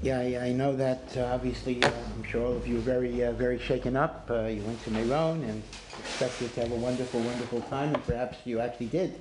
[0.00, 3.24] Yeah, I, I know that uh, obviously, uh, I'm sure all of you are very,
[3.24, 4.28] uh, very shaken up.
[4.30, 5.60] Uh, you went to Meron and
[5.98, 9.20] expected to have a wonderful, wonderful time, and perhaps you actually did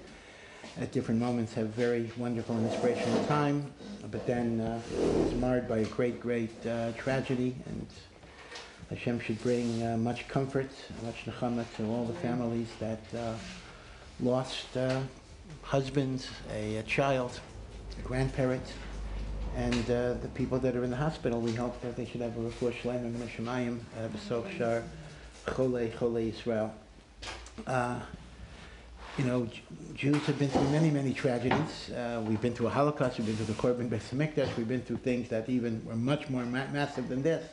[0.79, 3.73] at different moments have very wonderful and inspirational time,
[4.11, 7.87] but then uh, it was marred by a great, great uh, tragedy, and
[8.91, 10.69] Hashem should bring much comfort,
[11.03, 13.01] much nechama to all the families that
[14.19, 14.77] lost
[15.63, 17.39] husbands, a, a child,
[17.97, 18.73] a grandparent,
[19.55, 21.39] and uh, the people that are in the hospital.
[21.39, 24.83] We hope that they should have a refuah min hashemayim uh, b'sof shar
[25.45, 26.71] chole chole Yisrael.
[27.65, 27.99] Uh,
[29.17, 29.49] you know,
[29.95, 31.89] Jews have been through many, many tragedies.
[31.89, 34.83] Uh, we've been through a Holocaust, we've been through the Churban Beis Hamikdash, we've been
[34.83, 37.43] through things that even were much more ma- massive than this.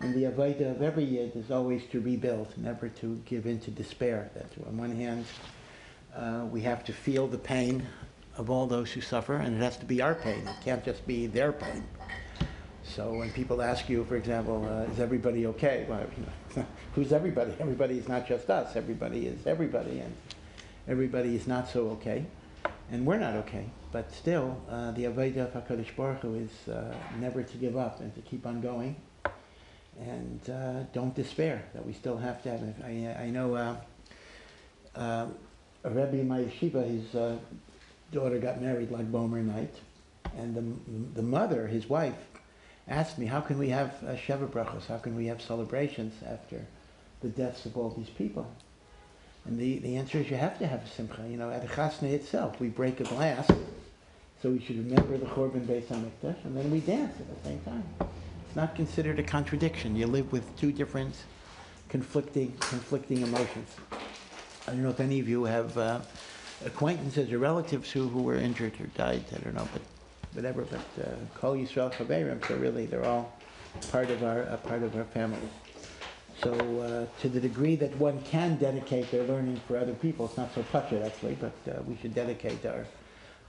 [0.00, 3.70] And the avodah of every yid is always to rebuild, never to give in to
[3.70, 4.30] despair.
[4.34, 5.26] That on one hand,
[6.14, 7.86] uh, we have to feel the pain
[8.36, 10.46] of all those who suffer, and it has to be our pain.
[10.46, 11.84] It can't just be their pain.
[12.84, 15.86] So when people ask you, for example, uh, is everybody okay?
[15.88, 16.24] Well, you
[16.56, 17.52] know, who's everybody?
[17.60, 18.76] Everybody is not just us.
[18.76, 20.14] Everybody is everybody, and
[20.86, 22.24] everybody is not so okay,
[22.90, 23.66] and we're not okay.
[23.92, 28.00] But still, uh, the avodah of Hakadosh Baruch Hu is uh, never to give up
[28.00, 28.96] and to keep on going,
[29.98, 31.64] and uh, don't despair.
[31.74, 32.62] That we still have to have.
[32.84, 33.76] I, I know uh,
[34.94, 35.26] uh,
[35.84, 37.14] a rebbe in my yeshiva.
[37.14, 37.36] Uh,
[38.16, 39.74] daughter got married Lag B'Omer night,
[40.36, 40.64] and the
[41.20, 42.18] the mother, his wife,
[42.88, 44.86] asked me, "How can we have uh, sheva brachos?
[44.86, 46.66] How can we have celebrations after
[47.20, 48.46] the deaths of all these people?"
[49.44, 51.24] And the, the answer is you have to have a simcha.
[51.28, 53.46] You know, at the chasna itself, we break a glass,
[54.42, 57.60] so we should remember the Churban Beis Hamikdash, and then we dance at the same
[57.60, 57.84] time.
[58.46, 59.94] It's not considered a contradiction.
[59.94, 61.14] You live with two different
[61.88, 63.68] conflicting conflicting emotions.
[64.66, 66.00] I don't know if any of you have uh,
[66.64, 69.24] acquaintances or relatives who, who were injured or died.
[69.34, 69.82] I don't know, but
[70.32, 70.62] whatever.
[70.62, 73.32] But uh, Kol Yisrael Chaverim, so really they're all
[73.90, 75.48] part of our part of our family.
[76.42, 80.36] So uh, to the degree that one can dedicate their learning for other people, it's
[80.36, 82.86] not so pashut actually, but uh, we should dedicate our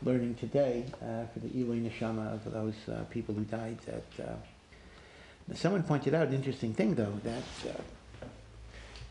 [0.04, 3.78] learning today uh, for the Ilui Neshama of those uh, people who died.
[3.86, 7.44] That uh, someone pointed out an interesting thing though that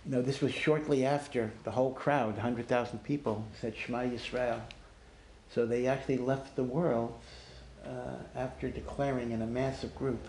[0.06, 4.60] you know this was shortly after the whole crowd, 100,000 people, said Shema Yisrael.
[5.52, 7.14] So they actually left the world
[7.84, 7.88] uh,
[8.36, 10.20] after declaring in a massive group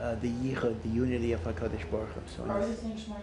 [0.00, 2.20] uh, the yichud, the unity of Hakadosh Baruch Hu.
[2.36, 3.16] So Or in- is it saying Shema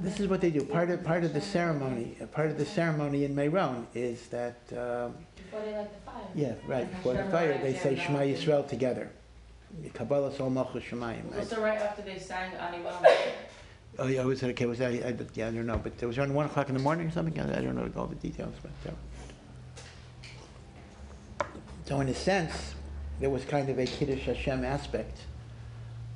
[0.00, 0.62] this is what they do.
[0.64, 4.56] Part of part of the ceremony, uh, part of the ceremony in Meron is that
[4.72, 6.24] um, Before they light the fire.
[6.34, 9.10] yeah, right before the fire they say Shema Yisrael together.
[9.94, 11.30] Kabbalas Ol Malchus Shemayim.
[11.30, 11.38] right?
[11.38, 12.78] Also, right after they sang Ani.
[13.98, 14.66] Oh yeah, was it okay?
[14.66, 16.82] Was that, I, yeah, I don't know, but it was around one o'clock in the
[16.82, 17.38] morning or something.
[17.40, 18.92] I, I don't know all the details, but
[21.42, 21.44] uh,
[21.84, 22.74] so in a sense,
[23.18, 25.18] there was kind of a kiddush Hashem aspect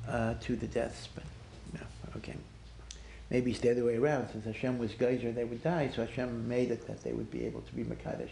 [0.07, 1.25] uh, to the deaths, but
[1.73, 1.81] no,
[2.15, 2.35] okay.
[3.29, 4.29] Maybe it's the other way around.
[4.31, 7.45] Since Hashem was gozer, they would die, so Hashem made it that they would be
[7.45, 8.29] able to be Makadosh,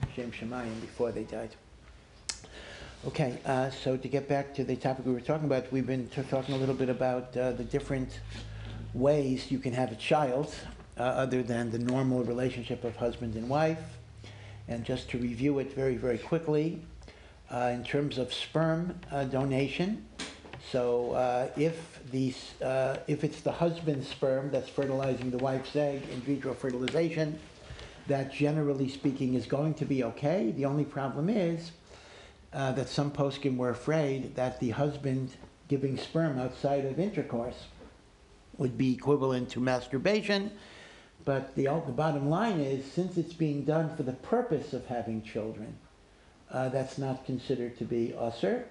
[0.00, 1.50] Hashem Shemayim, before they died.
[3.06, 6.08] Okay, uh, so to get back to the topic we were talking about, we've been
[6.30, 8.20] talking a little bit about uh, the different
[8.94, 10.54] ways you can have a child
[10.98, 13.98] uh, other than the normal relationship of husband and wife.
[14.68, 16.82] And just to review it very, very quickly,
[17.50, 20.04] uh, in terms of sperm uh, donation,
[20.72, 26.02] so uh, if, these, uh, if it's the husband's sperm that's fertilizing the wife's egg
[26.12, 27.38] in vitro fertilization,
[28.08, 30.52] that generally speaking is going to be okay.
[30.56, 31.70] The only problem is
[32.52, 35.30] uh, that some poskim were afraid that the husband
[35.68, 37.66] giving sperm outside of intercourse
[38.58, 40.50] would be equivalent to masturbation.
[41.24, 45.22] But the, the bottom line is, since it's being done for the purpose of having
[45.22, 45.76] children,
[46.52, 48.66] uh, that's not considered to be usher.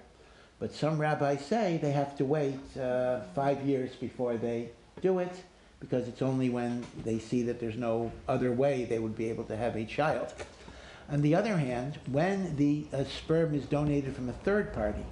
[0.58, 4.70] But some rabbis say they have to wait uh, five years before they
[5.02, 5.44] do it,
[5.80, 9.44] because it's only when they see that there's no other way they would be able
[9.44, 10.32] to have a child.
[11.10, 15.04] On the other hand, when the uh, sperm is donated from a third party,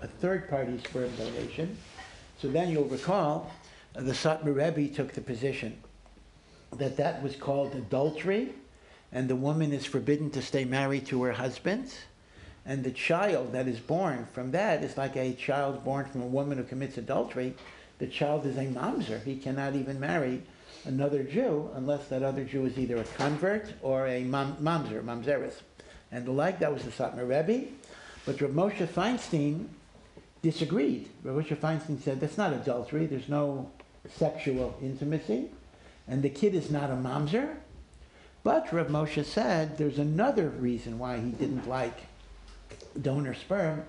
[0.00, 1.76] a third party sperm donation,
[2.38, 3.50] so then you'll recall
[3.98, 5.78] the Satmar Rebbe took the position
[6.76, 8.52] that that was called adultery,
[9.10, 11.94] and the woman is forbidden to stay married to her husband,
[12.66, 16.26] and the child that is born from that is like a child born from a
[16.26, 17.54] woman who commits adultery.
[17.98, 20.42] The child is a mamzer; he cannot even marry
[20.84, 25.62] another Jew unless that other Jew is either a convert or a mam- mamzer, mamzeris.
[26.12, 27.68] And the like, that was the Satmar Rebbe.
[28.26, 29.68] But Rav Moshe Feinstein
[30.42, 31.08] disagreed.
[31.22, 33.06] Rav Moshe Feinstein said that's not adultery.
[33.06, 33.70] There's no
[34.14, 35.50] sexual intimacy,
[36.08, 37.56] and the kid is not a mamzer.
[38.42, 41.98] But Rav Moshe said there's another reason why he didn't like
[43.00, 43.84] donor sperm,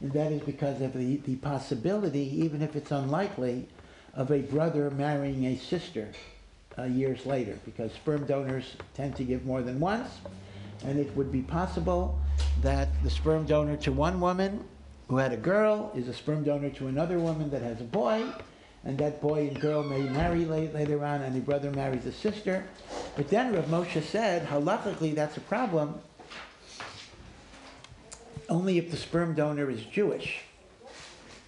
[0.00, 3.66] And that is because of the, the possibility, even if it's unlikely,
[4.14, 6.08] of a brother marrying a sister
[6.78, 10.10] uh, years later, because sperm donors tend to give more than once,
[10.84, 12.18] and it would be possible
[12.60, 14.64] that the sperm donor to one woman
[15.08, 18.24] who had a girl is a sperm donor to another woman that has a boy,
[18.84, 22.12] and that boy and girl may marry late, later on, and the brother marries the
[22.12, 22.64] sister.
[23.16, 26.00] But then Rav Moshe said, halachically, that's a problem
[28.48, 30.42] only if the sperm donor is Jewish.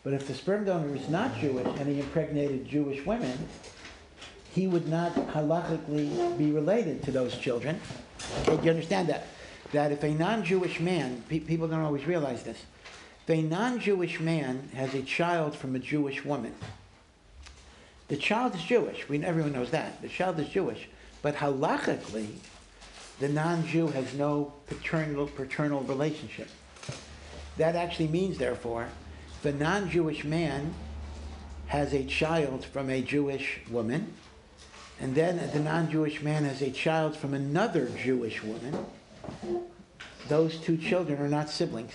[0.04, 3.48] But if the sperm donor is not Jewish and he impregnated Jewish women,
[4.54, 7.80] he would not halachically be related to those children.
[8.42, 9.26] Okay, do you understand that?
[9.72, 12.58] That if a non-Jewish man, pe- people don't always realize this,
[13.26, 16.54] if a non-Jewish man has a child from a Jewish woman,
[18.08, 19.08] the child is Jewish.
[19.08, 20.02] We, everyone knows that.
[20.02, 20.88] The child is Jewish.
[21.22, 22.28] But halachically,
[23.18, 26.48] the non-Jew has no paternal, paternal relationship.
[27.56, 28.88] That actually means, therefore,
[29.38, 30.74] if a non-Jewish man
[31.68, 34.12] has a child from a Jewish woman,
[35.00, 38.84] and then the non-Jewish man has a child from another Jewish woman,
[40.28, 41.92] those two children are not siblings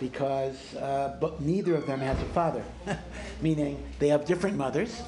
[0.00, 2.64] because uh, but neither of them has a father,
[3.40, 5.02] meaning they have different mothers,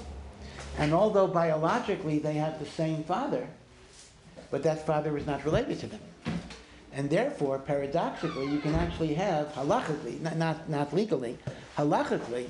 [0.78, 3.46] and although biologically they have the same father,
[4.50, 6.00] but that father is not related to them.
[6.92, 11.38] And therefore, paradoxically, you can actually have, halachically, not, not, not legally,
[11.76, 12.46] halachically,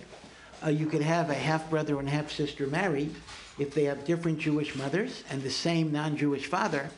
[0.64, 3.14] uh, you could have a half brother and half sister married
[3.58, 6.90] if they have different Jewish mothers and the same non Jewish father,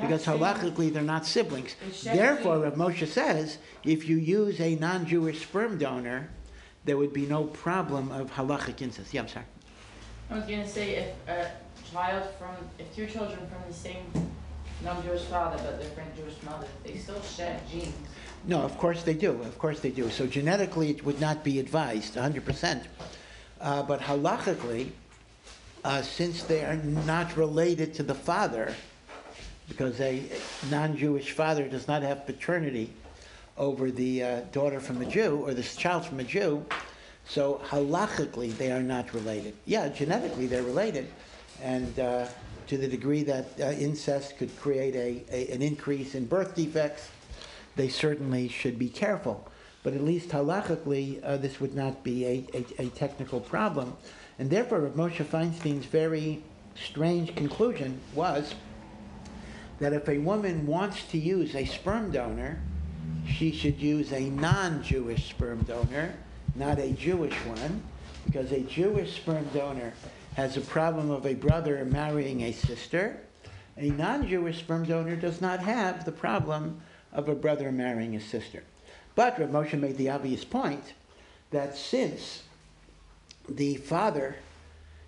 [0.00, 1.74] because halachically they're not siblings.
[2.02, 6.28] Therefore, Rav Moshe says, if you use a non Jewish sperm donor,
[6.84, 9.12] there would be no problem of halachic incest.
[9.14, 9.46] Yeah, I'm sorry.
[10.30, 11.50] I was gonna say if a
[11.92, 14.04] child from, if two children from the same
[14.82, 17.94] non-Jewish father but different Jewish mother, they still share genes.
[18.46, 19.30] No, of course they do.
[19.30, 20.10] Of course they do.
[20.10, 22.84] So genetically, it would not be advised 100%.
[23.60, 24.90] Uh, but halachically,
[25.84, 28.74] uh, since they are not related to the father,
[29.72, 30.22] because a
[30.70, 32.92] non Jewish father does not have paternity
[33.56, 36.62] over the uh, daughter from a Jew or the child from a Jew,
[37.24, 39.54] so halachically they are not related.
[39.64, 41.08] Yeah, genetically they're related,
[41.62, 42.26] and uh,
[42.66, 47.08] to the degree that uh, incest could create a, a, an increase in birth defects,
[47.74, 49.48] they certainly should be careful.
[49.82, 53.96] But at least halachically, uh, this would not be a, a, a technical problem.
[54.38, 56.42] And therefore, Moshe Feinstein's very
[56.74, 58.54] strange conclusion was
[59.82, 62.56] that if a woman wants to use a sperm donor,
[63.26, 66.14] she should use a non-Jewish sperm donor,
[66.54, 67.82] not a Jewish one,
[68.24, 69.92] because a Jewish sperm donor
[70.34, 73.18] has a problem of a brother marrying a sister.
[73.76, 76.80] A non-Jewish sperm donor does not have the problem
[77.12, 78.62] of a brother marrying a sister.
[79.16, 80.94] But Rav Moshe made the obvious point
[81.50, 82.44] that since
[83.48, 84.36] the father,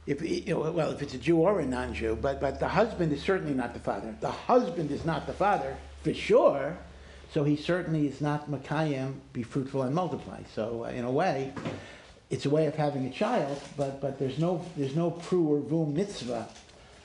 [0.06, 3.12] if you know, well, if it's a Jew or a non-Jew, but but the husband
[3.12, 4.15] is certainly not the father.
[4.21, 6.77] The husband is not the father for sure.
[7.33, 10.43] So he certainly is not Makayim, be fruitful and multiply.
[10.55, 11.53] So uh, in a way,
[12.31, 15.93] it's a way of having a child, but but there's no there's no pru u'rvu
[15.93, 16.49] mitzvah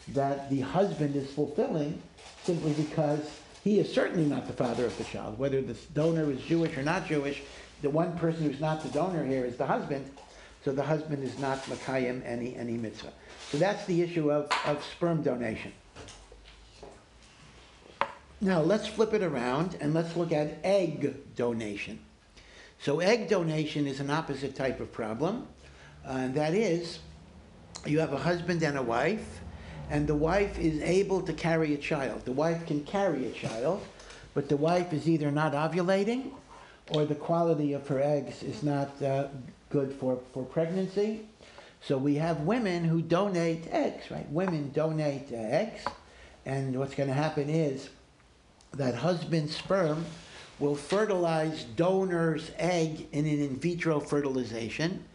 [0.09, 2.01] that the husband is fulfilling
[2.43, 5.37] simply because he is certainly not the father of the child.
[5.37, 7.41] Whether the donor is Jewish or not Jewish,
[7.81, 10.09] the one person who's not the donor here is the husband.
[10.63, 13.13] So the husband is not Makayim any, any mitzvah.
[13.51, 15.71] So that's the issue of, of sperm donation.
[18.41, 21.99] Now let's flip it around and let's look at egg donation.
[22.81, 25.47] So egg donation is an opposite type of problem,
[26.07, 26.99] uh, and that is
[27.85, 29.41] you have a husband and a wife,
[29.89, 32.23] and the wife is able to carry a child.
[32.23, 33.81] The wife can carry a child,
[34.33, 36.31] but the wife is either not ovulating
[36.91, 39.27] or the quality of her eggs is not uh,
[39.69, 41.27] good for, for pregnancy.
[41.81, 44.29] So we have women who donate eggs, right?
[44.29, 45.85] Women donate uh, eggs,
[46.45, 47.89] and what's going to happen is
[48.73, 50.05] that husband's sperm
[50.59, 55.05] will fertilize donor's egg in an in vitro fertilization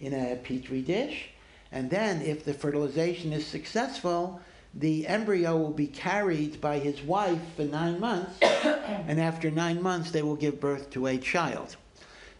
[0.00, 1.28] in a petri dish.
[1.72, 4.40] And then, if the fertilization is successful,
[4.74, 10.10] the embryo will be carried by his wife for nine months, and after nine months,
[10.10, 11.76] they will give birth to a child.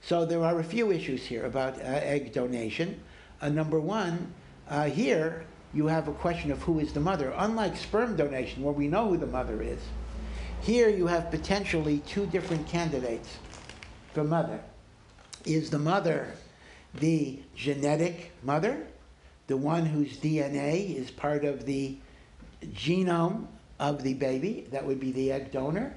[0.04, 3.00] So, there are a few issues here about uh, egg donation.
[3.40, 4.32] Uh, number one,
[4.68, 7.32] uh, here you have a question of who is the mother.
[7.36, 9.80] Unlike sperm donation, where we know who the mother is,
[10.60, 13.38] here you have potentially two different candidates
[14.12, 14.60] for mother.
[15.44, 16.28] Is the mother
[16.94, 18.86] the genetic mother,
[19.46, 21.96] the one whose DNA is part of the
[22.66, 23.46] genome
[23.78, 25.94] of the baby, that would be the egg donor,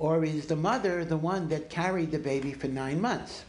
[0.00, 3.44] Or is the mother the one that carried the baby for nine months?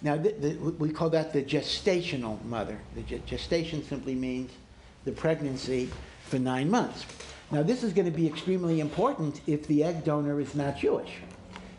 [0.00, 2.78] Now, th- th- we call that the gestational mother.
[2.94, 4.50] The ge- gestation simply means
[5.04, 5.90] the pregnancy
[6.24, 7.04] for nine months.
[7.50, 11.18] Now, this is going to be extremely important if the egg donor is not Jewish.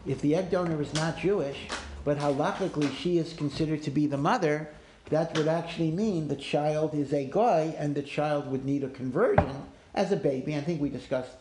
[0.06, 1.58] If the egg donor is not Jewish,
[2.04, 4.70] but halachically she is considered to be the mother,
[5.10, 8.90] that would actually mean the child is a goy and the child would need a
[8.90, 9.64] conversion
[9.96, 10.56] as a baby.
[10.56, 11.32] I think we discussed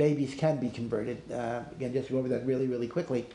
[0.00, 1.20] babies can be converted.
[1.30, 3.26] Uh, again, just go over that really, really quickly.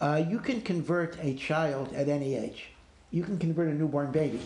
[0.00, 2.68] Uh, you can convert a child at any age.
[3.10, 4.38] You can convert a newborn baby.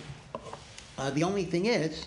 [0.96, 2.06] Uh, the only thing is,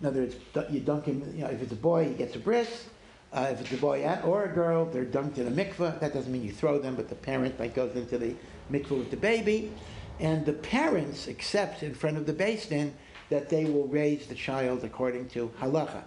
[0.00, 0.36] in other words,
[0.70, 2.84] you dunk him, you know, if it's a boy, he gets a bris.
[3.32, 5.98] Uh, if it's a boy or a girl, they're dunked in a mikveh.
[5.98, 8.36] That doesn't mean you throw them, but the parent like, goes into the
[8.70, 9.72] mikveh with the baby.
[10.20, 12.94] And the parents accept in front of the beis din
[13.28, 16.04] that they will raise the child according to halacha.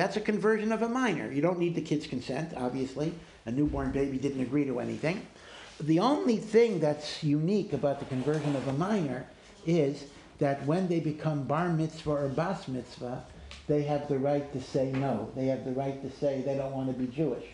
[0.00, 1.30] That's a conversion of a minor.
[1.30, 3.12] You don't need the kid's consent, obviously.
[3.44, 5.26] A newborn baby didn't agree to anything.
[5.78, 9.26] The only thing that's unique about the conversion of a minor
[9.66, 10.04] is
[10.38, 13.22] that when they become bar mitzvah or bas mitzvah,
[13.66, 15.30] they have the right to say no.
[15.36, 17.44] They have the right to say they don't want to be Jewish.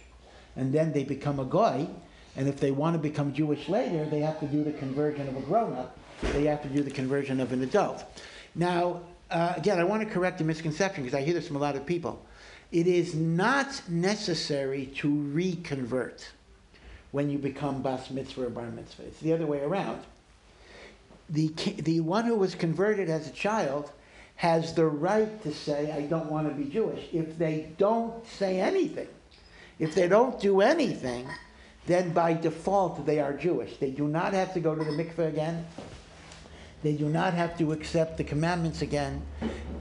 [0.54, 1.88] And then they become a goy,
[2.36, 5.36] and if they want to become Jewish later, they have to do the conversion of
[5.36, 5.98] a grown-up.
[6.22, 8.04] They have to do the conversion of an adult.
[8.54, 9.00] Now,
[9.32, 11.74] uh, again, I want to correct a misconception because I hear this from a lot
[11.74, 12.24] of people.
[12.72, 16.28] It is not necessary to reconvert
[17.12, 19.04] when you become bas mitzvah or bar mitzvah.
[19.04, 20.02] It's the other way around.
[21.30, 23.90] The, the one who was converted as a child
[24.36, 27.08] has the right to say, I don't want to be Jewish.
[27.12, 29.08] If they don't say anything,
[29.78, 31.26] if they don't do anything,
[31.86, 33.76] then by default they are Jewish.
[33.78, 35.66] They do not have to go to the mikveh again.
[36.82, 39.22] They do not have to accept the commandments again.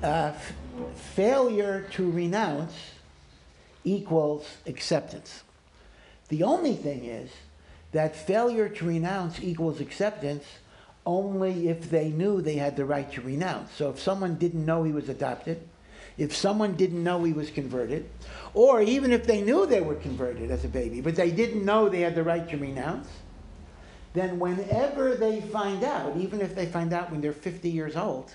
[0.01, 0.33] Uh,
[0.95, 2.73] failure to renounce
[3.83, 5.43] equals acceptance.
[6.29, 7.31] The only thing is
[7.91, 10.43] that failure to renounce equals acceptance
[11.05, 13.71] only if they knew they had the right to renounce.
[13.73, 15.61] So if someone didn't know he was adopted,
[16.17, 18.09] if someone didn't know he was converted,
[18.53, 21.89] or even if they knew they were converted as a baby, but they didn't know
[21.89, 23.07] they had the right to renounce,
[24.13, 28.33] then whenever they find out, even if they find out when they're 50 years old,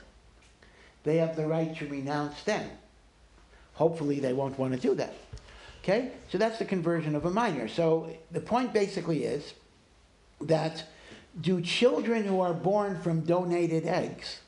[1.05, 2.69] they have the right to renounce them.
[3.75, 5.15] Hopefully, they won't want to do that.
[5.83, 6.13] Okay?
[6.31, 7.69] So that's the conversion of a minor.
[7.69, 9.55] So the point basically is
[10.41, 10.85] that
[11.41, 14.41] do children who are born from donated eggs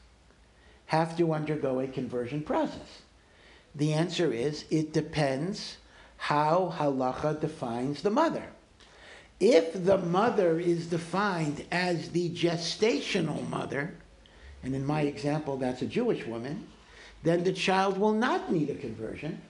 [0.86, 3.02] have to undergo a conversion process?
[3.74, 5.78] The answer is it depends
[6.18, 8.44] how halacha defines the mother.
[9.40, 13.94] If the mother is defined as the gestational mother,
[14.62, 16.66] and in my example that's a Jewish woman,
[17.22, 19.40] then the child will not need a conversion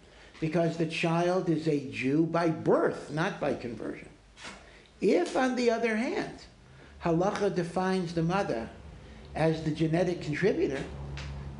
[0.40, 4.08] because the child is a Jew by birth, not by conversion.
[5.00, 6.34] If, on the other hand,
[7.04, 8.68] halacha defines the mother
[9.34, 10.82] as the genetic contributor,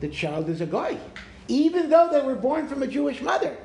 [0.01, 0.99] the child is a goy,
[1.49, 3.57] even though they were born from a Jewish mother.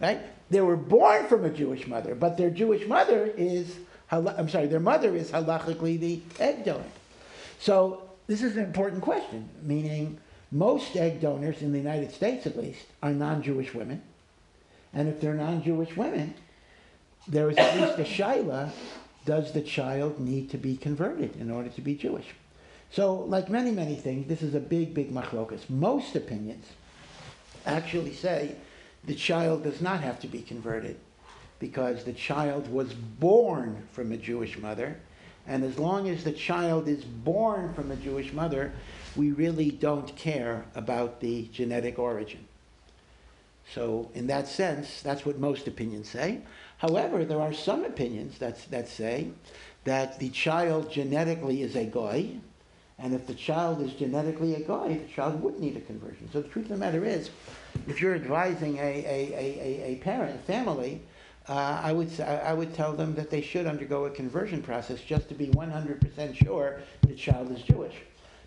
[0.00, 0.20] Right?
[0.48, 3.78] They were born from a Jewish mother, but their Jewish mother is,
[4.10, 6.82] I'm sorry, their mother is halachically the egg donor.
[7.60, 10.16] So this is an important question, meaning
[10.52, 14.00] most egg donors in the United States, at least, are non-Jewish women.
[14.94, 16.34] And if they're non-Jewish women,
[17.26, 18.70] there is at least a shaila,
[19.24, 22.26] does the child need to be converted in order to be Jewish?
[22.92, 25.68] So, like many, many things, this is a big, big machlokas.
[25.68, 26.66] Most opinions
[27.66, 28.54] actually say
[29.06, 31.00] the child does not have to be converted
[31.58, 35.00] because the child was born from a Jewish mother.
[35.50, 38.72] And as long as the child is born from a Jewish mother,
[39.16, 42.46] we really don't care about the genetic origin.
[43.74, 46.42] So, in that sense, that's what most opinions say.
[46.78, 49.32] However, there are some opinions that, that say
[49.82, 52.30] that the child genetically is a goy,
[52.96, 56.28] and if the child is genetically a goy, the child would need a conversion.
[56.32, 57.30] So the truth of the matter is,
[57.88, 61.02] if you're advising a, a, a, a, parent, a family,
[61.48, 65.28] uh, I, would, I would tell them that they should undergo a conversion process just
[65.28, 67.94] to be 100% sure the child is Jewish.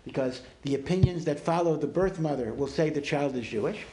[0.04, 3.84] Because the opinions that follow the birth mother will say the child is Jewish,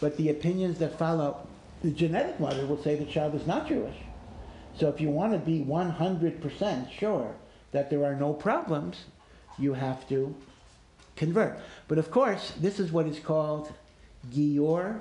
[0.00, 1.46] but the opinions that follow
[1.82, 3.96] the genetic mother will say the child is not Jewish.
[4.76, 7.34] So if you want to be 100% sure
[7.72, 9.04] that there are no problems,
[9.58, 10.34] you have to
[11.16, 11.58] convert.
[11.88, 13.72] But of course, this is what is called
[14.32, 15.00] gior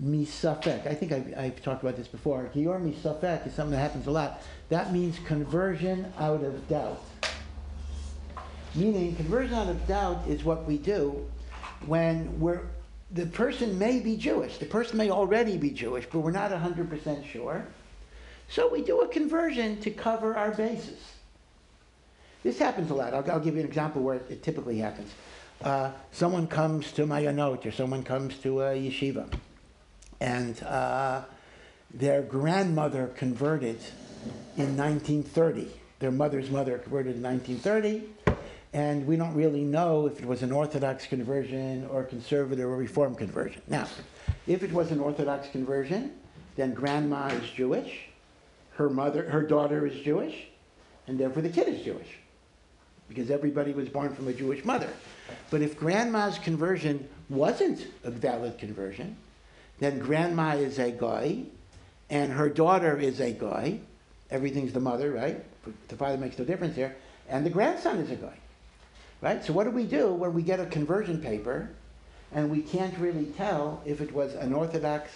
[0.00, 0.86] misafek.
[0.86, 2.50] I think I've, I've talked about this before.
[2.54, 4.42] Gior misafek is something that happens a lot.
[4.68, 7.04] That means conversion out of doubt.
[8.74, 11.26] Meaning, conversion out of doubt is what we do
[11.86, 12.62] when we're,
[13.10, 14.58] the person may be Jewish.
[14.58, 17.66] The person may already be Jewish, but we're not 100% sure.
[18.48, 21.00] So we do a conversion to cover our bases.
[22.42, 23.14] This happens a lot.
[23.14, 25.12] I'll, I'll give you an example where it, it typically happens.
[25.62, 29.32] Uh, someone comes to my Mayanot or someone comes to a yeshiva,
[30.22, 31.22] and uh,
[31.92, 33.80] their grandmother converted
[34.56, 35.68] in 1930.
[35.98, 38.38] Their mother's mother converted in 1930,
[38.72, 43.16] and we don't really know if it was an Orthodox conversion or conservative or Reform
[43.16, 43.62] conversion.
[43.66, 43.88] Now,
[44.46, 46.12] if it was an Orthodox conversion,
[46.54, 48.02] then grandma is Jewish,
[48.74, 50.46] her mother, her daughter is Jewish,
[51.08, 52.18] and therefore the kid is Jewish,
[53.08, 54.88] because everybody was born from a Jewish mother.
[55.50, 59.16] But if grandma's conversion wasn't a valid conversion,
[59.82, 61.44] then grandma is a goy,
[62.10, 63.80] and her daughter is a goy.
[64.30, 65.44] Everything's the mother, right?
[65.88, 66.94] The father makes no difference here,
[67.28, 68.34] and the grandson is a goy,
[69.20, 69.44] right?
[69.44, 71.70] So what do we do when we get a conversion paper,
[72.32, 75.10] and we can't really tell if it was an Orthodox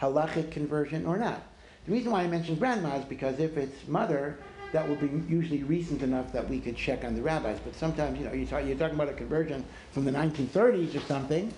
[0.00, 1.42] halachic conversion or not?
[1.86, 4.38] The reason why I mentioned grandma is because if it's mother,
[4.72, 7.58] that will be usually recent enough that we could check on the rabbis.
[7.64, 11.00] But sometimes, you know, you're, talk, you're talking about a conversion from the 1930s or
[11.00, 11.52] something.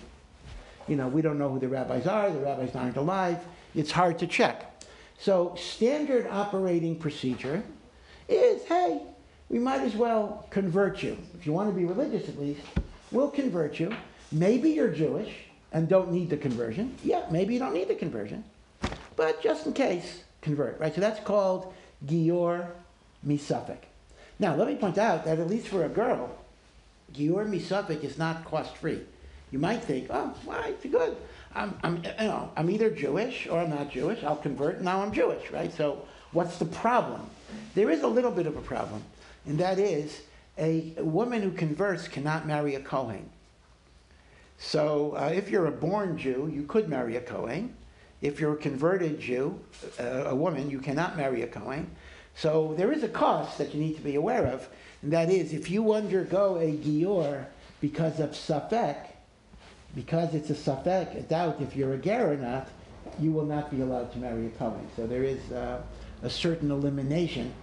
[0.87, 2.29] You know, we don't know who the rabbis are.
[2.29, 3.39] The rabbis aren't alive.
[3.73, 4.83] It's hard to check.
[5.19, 7.63] So standard operating procedure
[8.27, 9.01] is, hey,
[9.49, 11.17] we might as well convert you.
[11.37, 12.61] If you want to be religious at least,
[13.11, 13.95] we'll convert you.
[14.31, 15.31] Maybe you're Jewish
[15.71, 16.95] and don't need the conversion.
[17.03, 18.43] Yeah, maybe you don't need the conversion.
[19.15, 20.93] But just in case, convert, right?
[20.93, 21.73] So that's called
[22.05, 22.67] Gior
[23.25, 23.77] Misafik.
[24.39, 26.29] Now, let me point out that at least for a girl,
[27.13, 29.01] Gior Misafik is not cost free.
[29.51, 31.15] You might think, oh, well, it's good.
[31.53, 34.23] I'm, I'm, you know, I'm either Jewish or I'm not Jewish.
[34.23, 35.73] I'll convert, now I'm Jewish, right?
[35.73, 37.29] So what's the problem?
[37.75, 39.03] There is a little bit of a problem,
[39.45, 40.21] and that is
[40.57, 43.29] a, a woman who converts cannot marry a Kohen.
[44.57, 47.73] So uh, if you're a born Jew, you could marry a Kohen.
[48.21, 49.59] If you're a converted Jew,
[49.99, 51.89] uh, a woman, you cannot marry a Kohen.
[52.35, 54.67] So there is a cost that you need to be aware of,
[55.01, 57.45] and that is if you undergo a gior
[57.79, 59.04] because of safek,
[59.95, 62.69] because it's a safek, a doubt if you're a ger or not,
[63.19, 64.87] you will not be allowed to marry a Kohen.
[64.95, 65.81] So there is uh,
[66.21, 67.53] a certain elimination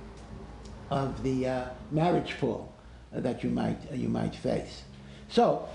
[0.90, 2.72] of the uh, marriage pool
[3.14, 4.82] uh, that you might, you might face.
[5.28, 5.68] So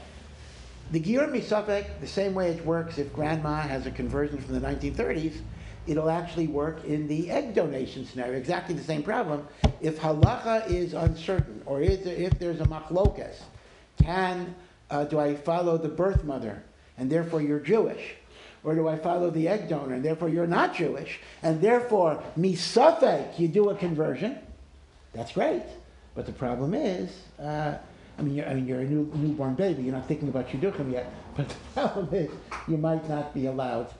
[0.91, 4.61] the Gior Misafek, the same way it works if grandma has a conversion from the
[4.61, 5.41] 1930s,
[5.85, 8.37] it'll actually work in the egg donation scenario.
[8.37, 9.47] Exactly the same problem.
[9.79, 13.41] If halacha is uncertain, or is if there's a machlokas,
[14.01, 14.55] can
[14.89, 16.63] uh, do I follow the birth mother
[16.97, 18.15] and therefore you're Jewish,
[18.63, 23.39] or do I follow the egg donor and therefore you're not Jewish, and therefore misafek
[23.39, 24.37] you do a conversion?
[25.13, 25.63] That's great,
[26.15, 27.09] but the problem is.
[27.39, 27.77] Uh,
[28.19, 29.83] I mean, you're, I mean, you're a new, newborn baby.
[29.83, 31.11] You're not thinking about shidduchim yet.
[31.37, 32.31] But the problem is,
[32.67, 33.93] you might not be allowed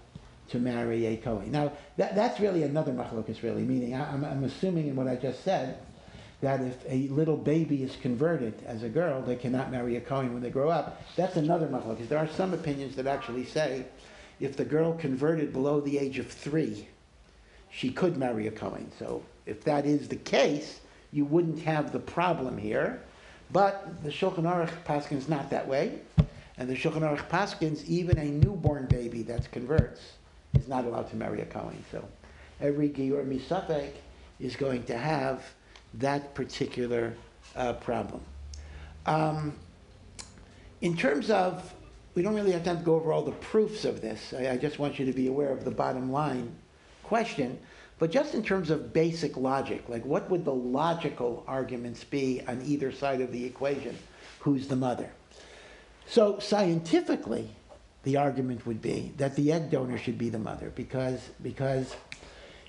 [0.50, 1.52] to marry a Kohen.
[1.52, 5.18] Now, that, that's really another machlokas, really, meaning I, am I'm assuming in what I
[5.18, 5.78] just said
[6.42, 10.34] that if a little baby is converted as a girl, they cannot marry a Kohen
[10.34, 11.02] when they grow up.
[11.16, 11.96] That's another machlokas.
[11.96, 13.86] Because there are some opinions that actually say
[14.40, 16.88] if the girl converted below the age of three,
[17.72, 18.92] she could marry a Kohen.
[19.00, 20.80] So if that is the case,
[21.12, 23.02] you wouldn't have the problem here.
[23.52, 26.00] But the Shulchan Aruch Paskins not that way.
[26.58, 30.02] And the Shulchan Aruch Paskins, even a newborn baby that converts
[30.54, 31.84] is not allowed to marry a Kohen.
[31.92, 32.08] So
[32.60, 33.92] every Gior Misafek
[34.40, 35.44] is going to have
[35.96, 37.14] that particular
[37.56, 38.22] uh, problem.
[39.06, 39.54] Um,
[40.82, 41.74] in terms of,
[42.14, 44.34] we don't really have time to go over all the proofs of this.
[44.38, 46.54] I, I just want you to be aware of the bottom line
[47.04, 47.58] question.
[48.00, 52.62] But just in terms of basic logic, like what would the logical arguments be on
[52.64, 53.98] either side of the equation?
[54.40, 55.10] Who's the mother?
[56.06, 57.50] So scientifically,
[58.04, 61.96] the argument would be that the egg donor should be the mother because, because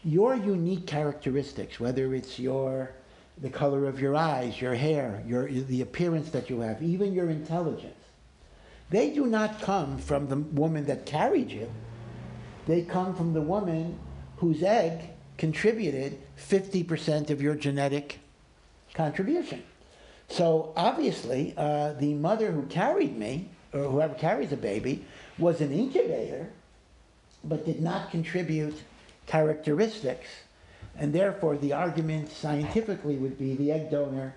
[0.02, 2.90] your unique characteristics, whether it's your
[3.40, 7.30] the color of your eyes, your hair, your, the appearance that you have, even your
[7.30, 7.94] intelligence,
[8.90, 11.70] they do not come from the woman that carried you.
[12.66, 13.98] They come from the woman
[14.38, 18.18] whose egg contributed 50% of your genetic
[18.94, 19.62] contribution.
[20.28, 25.04] So obviously, uh, the mother who carried me, or whoever carries a baby,
[25.38, 26.50] was an incubator,
[27.44, 28.82] but did not contribute
[29.26, 30.28] characteristics.
[30.98, 34.34] And therefore, the argument scientifically would be the egg donor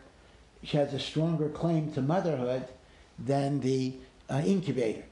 [0.72, 2.66] has a stronger claim to motherhood
[3.18, 3.96] than the
[4.30, 5.04] uh, incubator.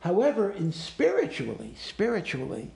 [0.00, 2.70] However, in spiritually, spiritually,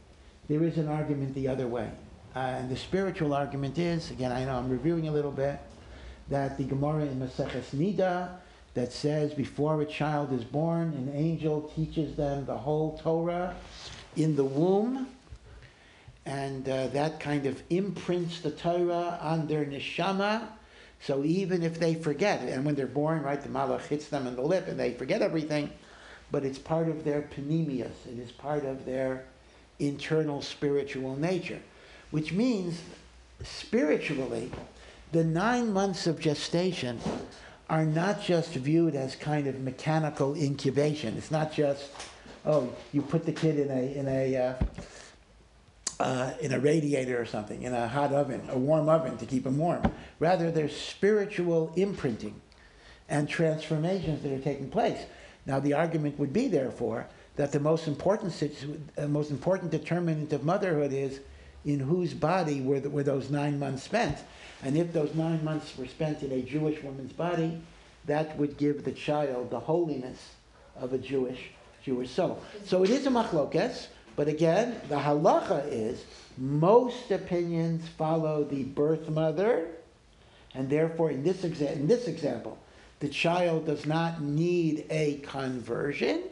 [0.49, 1.91] there is an argument the other way.
[2.35, 5.59] Uh, and the spiritual argument is, again, I know I'm reviewing a little bit,
[6.29, 8.31] that the Gemara in Maseches Nida
[8.75, 13.55] that says before a child is born, an angel teaches them the whole Torah
[14.17, 15.09] in the womb.
[16.27, 20.47] And uh, that kind of imprints the Torah on their neshama.
[21.01, 24.37] So even if they forget, and when they're born, right, the malach hits them in
[24.37, 25.71] the lip and they forget everything,
[26.31, 29.25] but it's part of their penimius, it is part of their
[29.79, 31.61] internal spiritual nature,
[32.11, 32.81] which means
[33.45, 34.51] spiritually,
[35.13, 36.99] the nine months of gestation
[37.69, 41.17] are not just viewed as kind of mechanical incubation.
[41.17, 41.91] It's not just,
[42.45, 44.55] oh, you put the kid in a in a uh,
[45.99, 49.45] uh, in a radiator or something, in a hot oven, a warm oven to keep
[49.45, 49.83] them warm.
[50.19, 52.41] Rather, there's spiritual imprinting
[53.09, 55.07] and transformations that are taking place.
[55.47, 57.07] Now, the argument would be, therefore,
[57.37, 61.21] that the most important, situ- uh, most important determinant of motherhood is
[61.65, 64.19] in whose body were, the, were those nine months spent.
[64.63, 67.61] And if those nine months were spent in a Jewish woman's body,
[68.07, 70.35] that would give the child the holiness
[70.81, 71.51] of a Jewish
[71.83, 72.43] Jewish soul.
[72.65, 76.03] So it is a machlokes, but again, the halacha is
[76.39, 79.69] most opinions follow the birth mother,
[80.55, 82.59] and therefore, in this, exa- in this example,
[83.01, 86.23] the child does not need a conversion,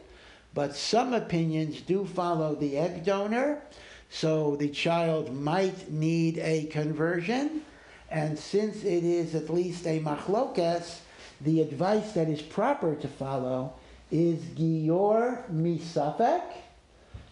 [0.53, 3.61] but some opinions do follow the egg donor,
[4.09, 7.61] so the child might need a conversion.
[8.09, 10.99] And since it is at least a machlokes,
[11.41, 13.73] the advice that is proper to follow
[14.11, 16.43] is gior misafek,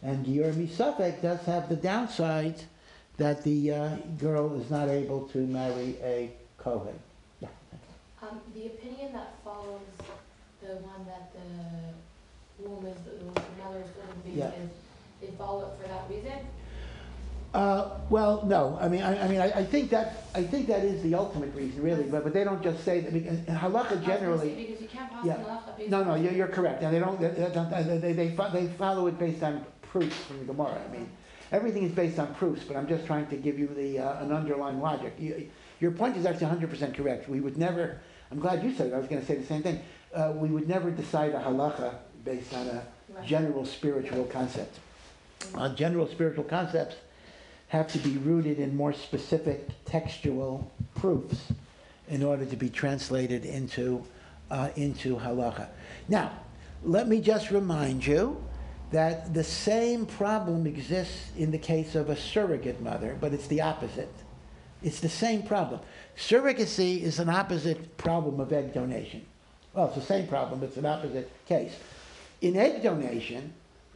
[0.03, 2.61] and gior misafek does have the downside
[3.17, 6.97] that the uh, girl is not able to marry a kohen.
[7.39, 7.47] Yeah.
[8.21, 9.79] Um, the opinion that follows
[10.61, 14.47] the one that the womb is, the the mother's little baby Yeah.
[14.49, 14.69] is,
[15.21, 16.39] they follow it for that reason?
[17.53, 18.79] Uh, well, no.
[18.81, 21.53] I mean, I, I mean, I, I think that I think that is the ultimate
[21.53, 22.03] reason, really.
[22.03, 23.13] But but they don't just say that.
[23.13, 24.49] Because halacha was gonna say, generally.
[24.55, 25.35] Because you can't pass Yeah.
[25.35, 26.81] halacha based No, no, you're, you're correct.
[26.81, 27.21] And they don't.
[27.21, 30.81] They, they, they, they, they follow it based on proofs from the Gemara.
[30.89, 31.07] I mean,
[31.51, 32.63] everything is based on proofs.
[32.63, 35.13] But I'm just trying to give you the uh, an underlying logic.
[35.19, 35.47] You,
[35.79, 37.29] your point is actually 100% correct.
[37.29, 38.01] We would never.
[38.31, 38.93] I'm glad you said it.
[38.93, 39.79] I was going to say the same thing.
[40.13, 42.83] Uh, we would never decide a halacha based on a
[43.23, 44.79] general spiritual concept.
[45.53, 46.95] Uh, general spiritual concepts
[47.67, 51.51] have to be rooted in more specific textual proofs
[52.07, 54.03] in order to be translated into,
[54.49, 55.67] uh, into halacha.
[56.07, 56.31] Now,
[56.83, 58.43] let me just remind you
[58.93, 63.59] that the same problem exists in the case of a surrogate mother, but it's the
[63.59, 64.13] opposite.
[64.83, 65.81] It's the same problem.
[66.15, 69.25] Surrogacy is an opposite problem of egg donation.
[69.73, 71.75] Well, it's the same problem, but it's an opposite case.
[72.41, 73.53] In egg donation,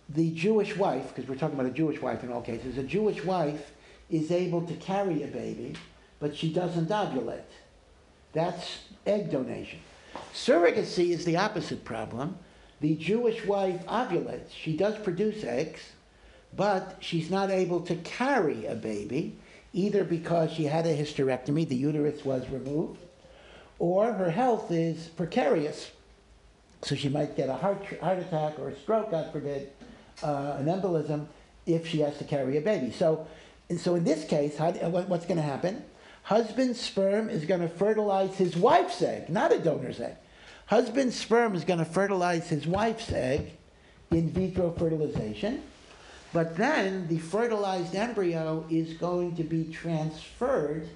[0.10, 3.24] the Jewish wife, because we're talking about a Jewish wife in all cases, a Jewish
[3.24, 3.74] wife
[4.10, 5.76] is able to carry a baby,
[6.20, 7.42] but she doesn't ovulate.
[8.34, 9.80] That's egg donation.
[10.34, 12.40] Surrogacy is the opposite problem.
[12.80, 14.52] The Jewish wife ovulates.
[14.52, 15.82] She does produce eggs,
[16.56, 19.38] but she's not able to carry a baby,
[19.74, 23.00] either because she had a hysterectomy, the uterus was removed,
[23.80, 25.92] or her health is precarious.
[26.84, 29.72] So she might get a heart, heart attack or a stroke, God forbid,
[30.24, 31.26] uh, an embolism,
[31.66, 32.92] if she has to carry a baby.
[32.92, 33.28] So,
[33.70, 35.84] and so in this case, how, what- what's going to happen?
[36.24, 40.16] Husband's sperm is going to fertilize his wife's egg, not a donor's egg.
[40.68, 43.54] Husband's sperm is going to fertilize his wife's egg
[44.12, 45.64] in vitro fertilization,
[46.34, 50.88] but then the fertilized embryo is going to be transferred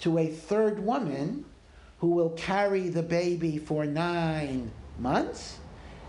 [0.00, 1.44] to a third woman
[2.00, 5.58] who will carry the baby for nine months,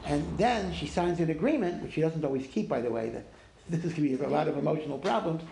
[0.06, 3.10] and then she signs an agreement, which she doesn't always keep, by the way.
[3.10, 3.26] That
[3.70, 5.44] this to be a lot of emotional problems.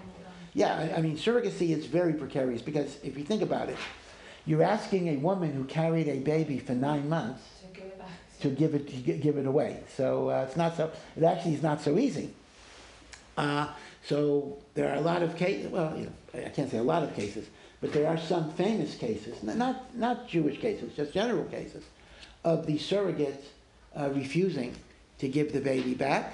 [0.56, 3.78] Yeah, I mean, surrogacy is very precarious because if you think about it,
[4.46, 7.42] you're asking a woman who carried a baby for nine months
[8.42, 9.80] To give it to give it to give it away.
[9.96, 10.92] So uh, it's not so.
[11.16, 12.32] It actually is not so easy.
[13.38, 13.68] Uh,
[14.06, 15.72] so there are a lot of cases.
[15.72, 17.48] Well, you know, I can't say a lot of cases,
[17.80, 21.84] but there are some famous cases, not not Jewish cases, just general cases,
[22.44, 23.44] of the surrogate
[23.98, 24.76] uh, refusing
[25.20, 26.34] to give the baby back.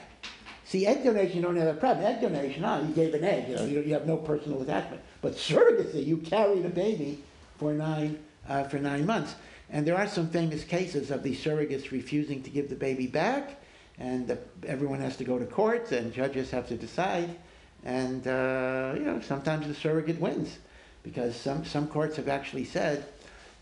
[0.66, 2.06] See, egg donation, you don't have a problem.
[2.06, 5.02] Egg donation, ah, you gave an egg, you know, you, you have no personal attachment.
[5.20, 7.24] But surrogacy, you carry the baby
[7.60, 8.18] for nine,
[8.48, 9.36] uh, for nine months.
[9.70, 13.62] And there are some famous cases of the surrogates refusing to give the baby back,
[14.00, 17.36] and the, everyone has to go to court, and judges have to decide.
[17.84, 20.58] And, uh, you know, sometimes the surrogate wins,
[21.04, 23.06] because some, some courts have actually said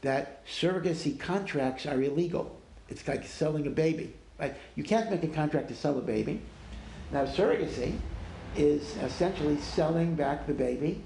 [0.01, 2.55] that surrogacy contracts are illegal.
[2.87, 4.55] It's like selling a baby, right?
[4.75, 6.41] You can't make a contract to sell a baby.
[7.11, 7.97] Now, surrogacy
[8.55, 11.03] is essentially selling back the baby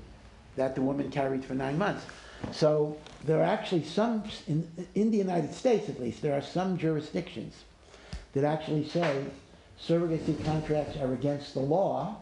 [0.58, 2.06] that the woman carried for nine months.
[2.52, 6.78] So there are actually some, in, in the United States at least, there are some
[6.78, 7.56] jurisdictions
[8.34, 9.26] that actually say
[9.80, 12.18] surrogacy contracts are against the law,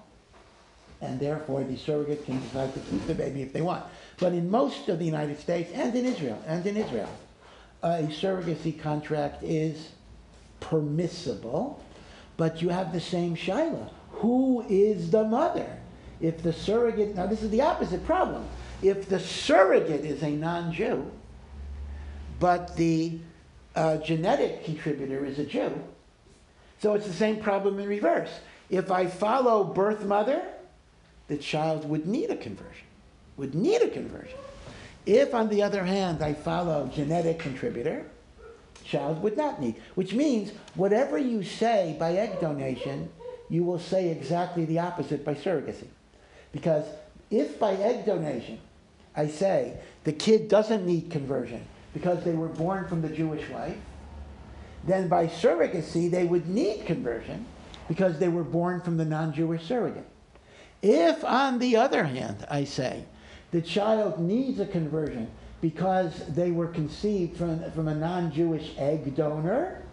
[1.02, 3.86] and therefore the surrogate can decide to keep the baby if they want.
[4.20, 7.10] But in most of the United States and in Israel, and in Israel,
[7.82, 9.90] a surrogacy contract is
[10.60, 11.82] permissible,
[12.36, 13.90] but you have the same shaila.
[14.12, 15.78] Who is the mother?
[16.20, 18.46] If the surrogate, now this is the opposite problem.
[18.82, 21.12] If the surrogate is a non-Jew,
[22.40, 23.20] but the
[23.76, 25.72] uh, genetic contributor is a Jew,
[26.82, 28.30] so it's the same problem in reverse.
[28.70, 30.42] If I follow birth mother,
[31.28, 32.88] the child would need a conversion,
[33.38, 34.38] would need a conversion.
[35.06, 38.06] If, on the other hand, I follow genetic contributor,
[38.84, 39.76] child would not need.
[39.96, 43.10] Which means, whatever you say by egg donation,
[43.50, 45.88] you will say exactly the opposite by surrogacy.
[46.52, 46.86] Because
[47.32, 48.60] if by egg donation
[49.16, 53.78] I say the kid doesn't need conversion because they were born from the Jewish wife,
[54.86, 57.46] then by surrogacy they would need conversion
[57.88, 60.06] because they were born from the non Jewish surrogate.
[60.82, 63.04] If, on the other hand, I say
[63.52, 69.16] the child needs a conversion because they were conceived from, from a non Jewish egg
[69.16, 69.84] donor,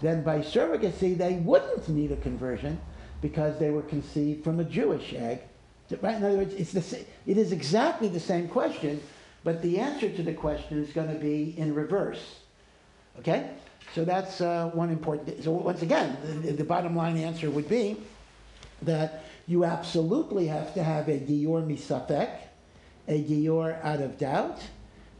[0.00, 2.80] then by surrogacy they wouldn't need a conversion
[3.22, 5.40] because they were conceived from a Jewish egg.
[6.00, 6.16] Right?
[6.16, 9.00] In other words, it's the, it is exactly the same question,
[9.44, 12.36] but the answer to the question is going to be in reverse.
[13.18, 13.50] Okay?
[13.94, 15.42] So that's uh, one important.
[15.42, 17.96] So once again, the, the bottom line answer would be
[18.82, 22.30] that you absolutely have to have a gior misafek,
[23.08, 24.60] a gior out of doubt,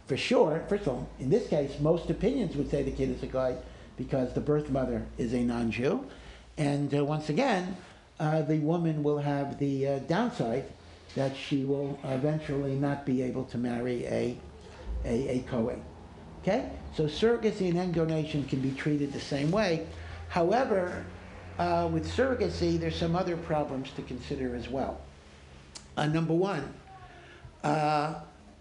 [0.06, 0.62] for sure.
[0.68, 3.56] First of all, in this case, most opinions would say the kid is a goy
[3.96, 6.06] because the birth mother is a non-Jew,
[6.56, 7.76] and uh, once again,
[8.20, 10.64] uh, the woman will have the uh, downside
[11.16, 14.36] that she will eventually not be able to marry a
[15.04, 15.82] a, a Kohen.
[16.42, 16.70] Okay?
[16.94, 19.86] So surrogacy and egg donation can be treated the same way.
[20.28, 21.04] However,
[21.58, 25.00] uh, with surrogacy, there's some other problems to consider as well.
[25.96, 26.72] Uh, number one,
[27.64, 28.14] uh,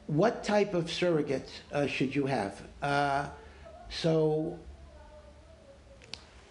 [0.08, 2.62] what type of surrogate uh, should you have?
[2.82, 3.28] Uh,
[3.90, 4.58] so,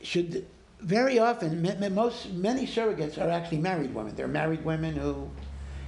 [0.03, 0.47] should
[0.81, 1.63] very often,
[1.95, 4.15] most many surrogates are actually married women.
[4.15, 5.29] They're married women who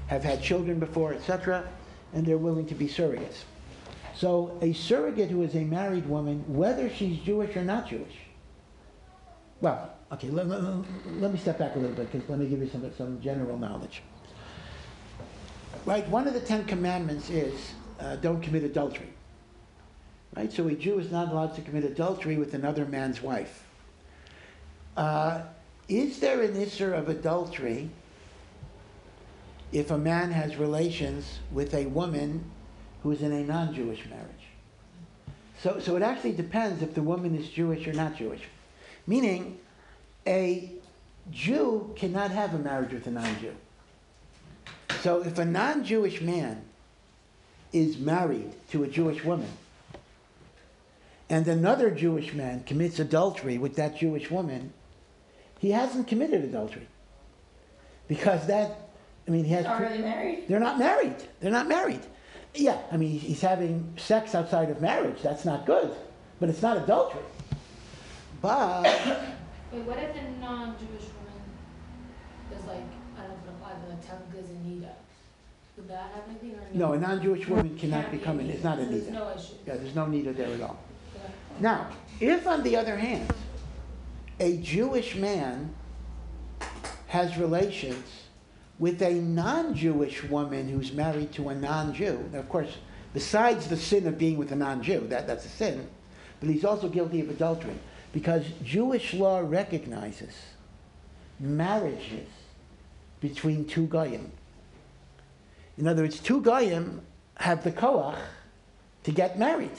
[0.09, 1.69] have had children before, etc.,
[2.13, 3.45] and they're willing to be surrogates.
[4.17, 8.17] So a surrogate who is a married woman, whether she's Jewish or not Jewish,
[9.61, 10.63] well, okay, let, let,
[11.21, 13.57] let me step back a little bit because let me give you some, some general
[13.59, 14.03] knowledge.
[15.87, 19.09] Right, one of the Ten Commandments is uh, don't commit adultery.
[20.37, 23.65] Right, so a Jew is not allowed to commit adultery with another man's wife.
[24.97, 25.43] Uh,
[25.89, 27.91] is there an issue of adultery
[29.73, 32.45] if a man has relations with a woman
[33.03, 34.27] who's in a non-Jewish marriage?
[35.63, 38.43] So, so it actually depends if the woman is Jewish or not Jewish.
[39.07, 39.59] Meaning,
[40.27, 40.71] a
[41.31, 43.55] Jew cannot have a marriage with a non-Jew.
[45.03, 46.63] So if a non-Jewish man
[47.73, 49.51] is married to a Jewish woman,
[51.29, 54.73] and another Jewish man commits adultery with that Jewish woman,
[55.61, 56.89] he hasn't committed adultery.
[58.09, 58.89] Because that,
[59.29, 59.67] I mean, he has.
[59.67, 60.49] Are they married?
[60.49, 61.17] They're not married.
[61.41, 62.01] They're not married.
[62.55, 65.23] Yeah, I mean, he's having sex outside of marriage.
[65.23, 65.95] That's not good.
[66.41, 67.23] But it's not adultery.
[68.41, 68.83] But,
[69.73, 71.41] Wait, what if a non-Jewish woman
[72.59, 72.79] is like,
[73.19, 74.19] I don't know if it applies, but Tel
[74.67, 74.89] Nida?
[75.77, 76.89] Would that have anything or no?
[76.89, 79.13] no, a non Jewish woman cannot be become, an, it's not a There's Nida.
[79.13, 79.55] no issue.
[79.67, 80.79] Yeah, there's no Nida there at all.
[81.15, 81.33] Okay.
[81.61, 83.31] Now, if on the other hand,
[84.41, 85.75] a Jewish man
[87.09, 88.05] has relations
[88.79, 92.79] with a non Jewish woman who's married to a non Jew, now, of course,
[93.13, 95.87] besides the sin of being with a non Jew, that, that's a sin,
[96.41, 97.79] but he's also guilty of adultery
[98.13, 100.35] because Jewish law recognizes
[101.39, 102.29] marriages
[103.21, 104.33] between two goyim.
[105.77, 107.03] In other words, two goyim
[107.37, 108.19] have the koach
[109.05, 109.79] to get married.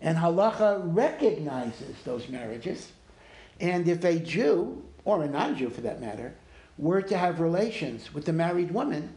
[0.00, 2.92] And halacha recognizes those marriages.
[3.60, 6.34] And if a Jew, or a non Jew for that matter,
[6.76, 9.14] were to have relations with a married woman,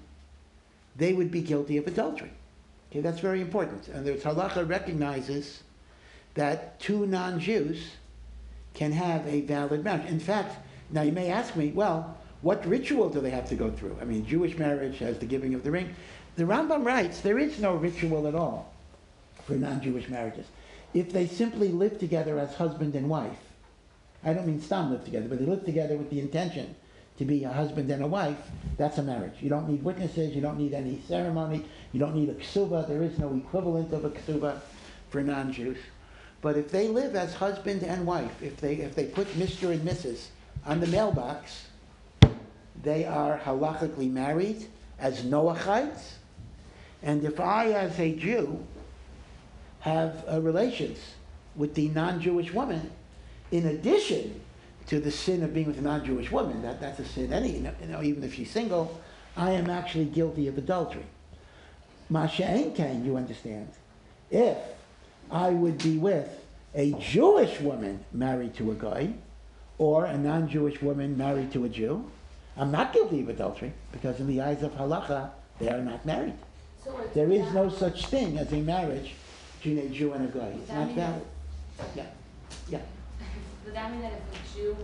[0.96, 2.32] they would be guilty of adultery.
[2.92, 3.88] Okay, that's very important.
[3.88, 5.64] And the halacha recognizes
[6.34, 7.92] that two non Jews
[8.74, 10.08] can have a valid marriage.
[10.08, 10.58] In fact,
[10.90, 13.98] now you may ask me, well, what ritual do they have to go through?
[14.02, 15.94] I mean, Jewish marriage has the giving of the ring.
[16.36, 18.74] The Rambam writes there is no ritual at all
[19.46, 20.46] for non Jewish marriages.
[20.94, 23.38] If they simply live together as husband and wife,
[24.24, 26.76] I don't mean stam live together, but they live together with the intention
[27.18, 28.38] to be a husband and a wife,
[28.78, 29.34] that's a marriage.
[29.42, 33.04] You don't need witnesses, you don't need any ceremony, you don't need a ksuba, there
[33.04, 34.60] is no equivalent of a ksuba
[35.10, 35.78] for non Jews.
[36.42, 39.72] But if they live as husband and wife, if they, if they put Mr.
[39.72, 40.28] and Mrs.
[40.66, 41.68] on the mailbox,
[42.82, 44.66] they are halachically married
[44.98, 46.14] as Noachites.
[47.04, 48.66] And if I, as a Jew,
[49.82, 50.98] have uh, relations
[51.56, 52.90] with the non-Jewish woman,
[53.52, 54.42] in addition
[54.88, 57.88] to the sin of being with a non-Jewish woman, that, that's a sin any, you
[57.88, 59.00] know, even if she's single,
[59.38, 61.06] I am actually guilty of adultery.
[62.10, 63.70] Masha Enkain, you understand,
[64.30, 64.58] if
[65.30, 66.30] I would be with
[66.76, 69.14] a Jewish woman married to a goy,
[69.78, 72.10] or a non-Jewish woman married to a Jew,
[72.58, 76.34] I'm not guilty of adultery, because in the eyes of halacha, they are not married.
[76.84, 79.14] So There is no such thing as a marriage
[79.58, 80.54] between a Jew and a goy.
[80.58, 81.22] It's not valid.
[81.96, 82.06] Yeah,
[82.70, 82.80] yeah.
[83.66, 84.78] Does that mean that if a Jew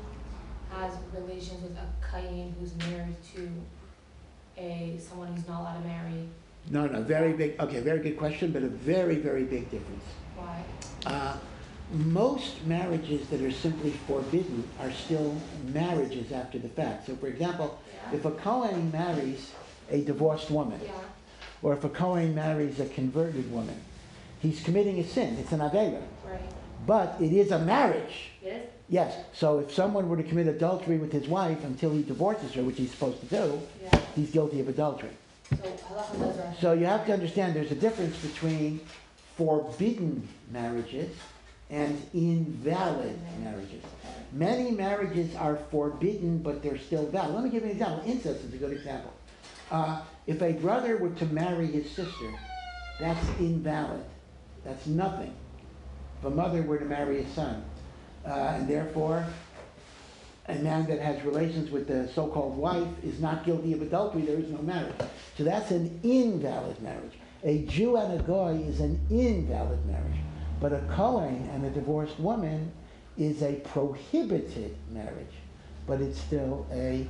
[0.72, 3.50] has relations with a Kayin who's married to
[4.58, 6.28] a, someone who's not allowed to marry,
[6.70, 10.04] No, no, very big, okay, very good question, but a very, very big difference.
[10.36, 10.64] why?
[11.06, 11.38] Uh,
[11.92, 15.40] most marriages that are simply forbidden are still
[15.74, 17.08] marriages after the fact.
[17.08, 17.80] So for example,
[18.12, 19.52] Yeah, if a Kohen marries
[19.90, 20.92] a divorced woman, yeah,
[21.62, 23.80] or if a Kohen marries a converted woman,
[24.42, 25.38] he's committing a sin.
[25.40, 26.02] It's an Avera.
[26.26, 26.42] right,
[26.88, 28.32] But it is a marriage.
[28.44, 32.54] yes, Yes, so if someone were to commit adultery with his wife until he divorces
[32.54, 35.10] her, which he's supposed to do, yeah, he's guilty of adultery.
[35.50, 36.60] so halacha does recognize.
[36.60, 38.80] So you have to understand there's a difference between
[39.36, 41.14] forbidden marriages
[41.70, 43.84] and invalid marriages.
[44.32, 47.36] Many marriages are forbidden, but they're still valid.
[47.36, 48.10] Let me give you an example.
[48.10, 49.12] Incest is a good example.
[49.70, 52.32] Uh, if a brother were to marry his sister,
[53.02, 54.06] that's invalid.
[54.64, 55.34] That's nothing.
[56.20, 57.64] If a mother were to marry a son,
[58.26, 59.26] uh, and therefore
[60.48, 64.40] a man that has relations with the so-called wife is not guilty of adultery, there
[64.40, 64.96] is no marriage.
[65.38, 67.14] So that's an invalid marriage.
[67.44, 70.20] A Jew and a Goy is an invalid marriage.
[70.60, 72.72] But a Cohen and a divorced woman
[73.18, 75.34] is a prohibited marriage.
[75.86, 77.08] But it's still a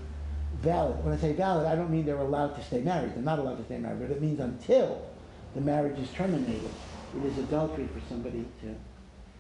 [0.62, 1.04] valid.
[1.06, 3.14] When I say valid, I don't mean they're allowed to stay married.
[3.16, 5.02] They're not allowed to stay married, but it means until
[5.56, 6.70] the marriage is terminated,
[7.18, 8.76] it is adultery for somebody to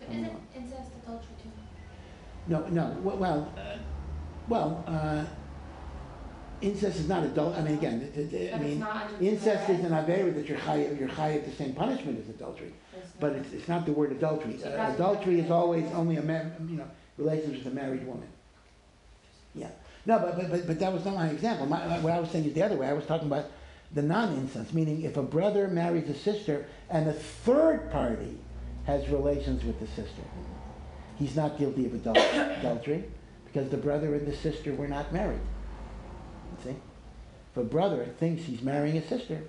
[0.09, 1.49] Isn't incest adultery too?
[2.47, 3.77] no, no, w- well, uh,
[4.47, 5.25] well, uh,
[6.61, 8.95] incest is not adult, I mean, again, th- th- th- I But it's mean, not
[9.05, 12.19] under the incest is an avera that you're high, you're high of the same punishment
[12.19, 12.73] as adultery,
[13.19, 14.57] but it's, it's not the word adultery.
[14.57, 18.05] So Uh, that's- Adultery is always only a man, you know, relations with a married
[18.07, 18.27] woman.
[19.53, 19.69] Yeah,
[20.05, 22.29] no, but, but, but, but that was not my example, my, my- what I was
[22.31, 23.45] saying is the other way, I was talking about
[23.93, 28.37] the non-incest, meaning if a brother marries a sister and a third party
[28.87, 30.23] has relations with the sister,
[31.19, 33.03] he's not guilty of adultery
[33.45, 35.41] because the brother and the sister were not married.
[36.63, 36.75] See?
[37.51, 39.41] If a brother thinks he's marrying a sister,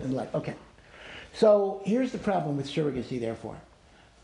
[0.00, 0.54] and like, okay.
[1.34, 3.60] So here's the problem with surrogacy, therefore.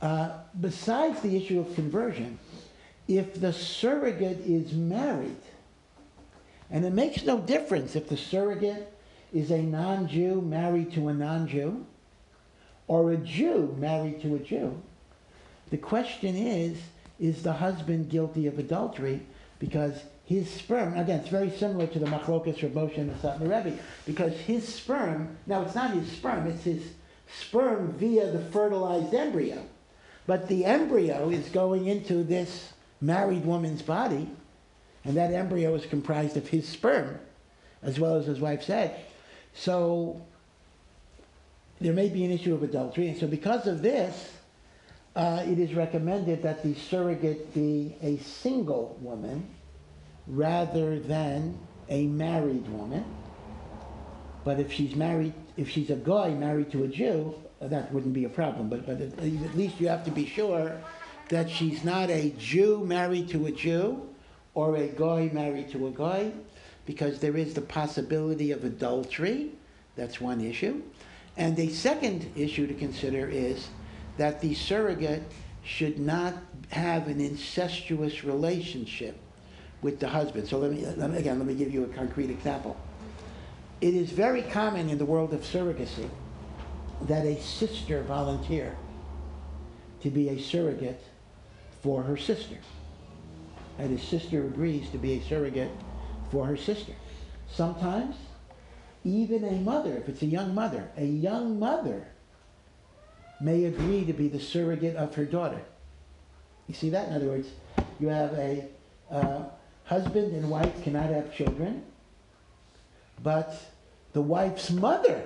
[0.01, 2.39] Uh, besides the issue of conversion,
[3.07, 5.37] if the surrogate is married,
[6.71, 8.93] and it makes no difference if the surrogate
[9.33, 11.85] is a non Jew married to a non Jew,
[12.87, 14.81] or a Jew married to a Jew,
[15.71, 16.79] the question is,
[17.19, 19.21] is the husband guilty of adultery
[19.59, 23.79] because his sperm, again, it's very similar to the machlokas Rav and the Satmar Rebbe,
[24.07, 26.83] because his sperm, now it's not his sperm, it's his
[27.41, 29.63] sperm via the fertilized embryo.
[30.27, 34.29] But the embryo is going into this married woman's body,
[35.05, 37.19] and that embryo is comprised of his sperm,
[37.83, 38.93] as well as his wife's egg.
[39.53, 40.23] So
[41.81, 44.33] there may be an issue of adultery, and so because of this,
[45.17, 49.47] uh, it is recommended that the surrogate be a single woman
[50.27, 51.59] rather than
[51.89, 53.05] a married woman.
[54.45, 58.25] But if she's married, if she's a goy married to a Jew, that wouldn't be
[58.25, 58.69] a problem.
[58.69, 60.77] But, but at least you have to be sure
[61.29, 64.09] that she's not a Jew married to a Jew
[64.55, 66.33] or a goy married to a goy,
[66.87, 69.51] because there is the possibility of adultery.
[69.97, 70.83] That's one issue.
[71.37, 73.69] And a second issue to consider is
[74.17, 75.33] that the surrogate
[75.65, 76.35] should not
[76.71, 79.21] have an incestuous relationship
[79.83, 80.47] with the husband.
[80.47, 82.77] So let me, let me- again, let me give you a concrete example.
[83.81, 86.09] It is very common in the world of surrogacy
[87.03, 88.77] that a sister volunteer
[90.01, 91.03] to be a surrogate
[91.83, 92.57] for her sister.
[93.79, 95.81] And his sister agrees to be a surrogate
[96.31, 96.93] for her sister.
[97.51, 98.17] Sometimes,
[99.05, 102.07] even a mother, if it's a young mother, a young mother
[103.41, 105.61] may agree to be the surrogate of her daughter.
[106.69, 107.09] You see that?
[107.09, 107.49] In other words,
[108.01, 108.65] you have a
[109.11, 109.43] uh,
[109.85, 111.83] husband and wife cannot have children,
[113.23, 113.55] but
[114.13, 115.23] the wife's mother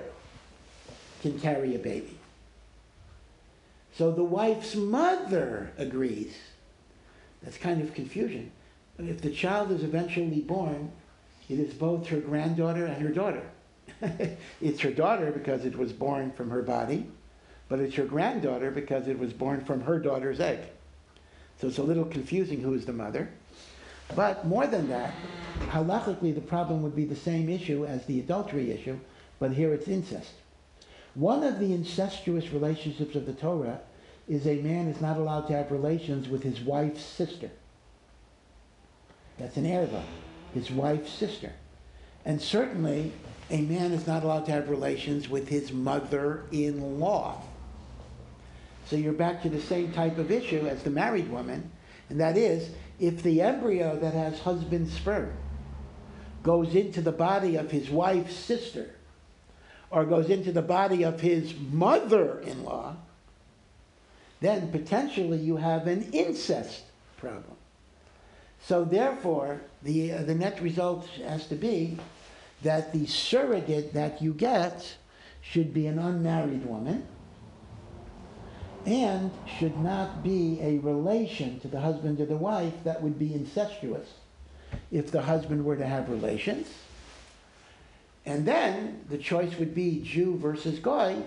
[1.21, 2.17] can carry a baby.
[3.95, 6.35] So the wife's mother agrees.
[7.41, 8.51] That's kind of confusion.
[8.97, 10.91] If the child is eventually born,
[11.49, 13.41] It is both her granddaughter and her daughter.
[14.61, 17.07] it's her daughter because it was born from her body,
[17.67, 20.59] but it's her granddaughter because it was born from her daughter's egg.
[21.59, 23.29] So it's a little confusing who is the mother.
[24.15, 25.13] But more than that,
[25.67, 28.99] halachically, the problem would be the same issue as the adultery issue,
[29.39, 30.31] but here it's incest.
[31.13, 33.81] One of the incestuous relationships of the Torah
[34.27, 37.49] is a man is not allowed to have relations with his wife's sister.
[39.37, 40.03] That's an erva,
[40.53, 41.53] his wife's sister.
[42.25, 43.11] And certainly,
[43.49, 47.41] a man is not allowed to have relations with his mother-in-law.
[48.85, 51.71] So you're back to the same type of issue as the married woman,
[52.09, 52.69] and that is,
[52.99, 55.31] if the embryo that has husband's sperm
[56.43, 58.91] goes into the body of his wife's sister,
[59.91, 62.95] or goes into the body of his mother-in-law,
[64.39, 66.83] then potentially you have an incest
[67.17, 67.57] problem.
[68.61, 71.97] So therefore, the, uh, the net result has to be
[72.63, 74.95] that the surrogate that you get
[75.41, 77.07] should be an unmarried woman
[78.85, 83.33] and should not be a relation to the husband or the wife that would be
[83.33, 84.07] incestuous
[84.91, 86.67] if the husband were to have relations.
[88.25, 91.21] And then the choice would be Jew versus Goy.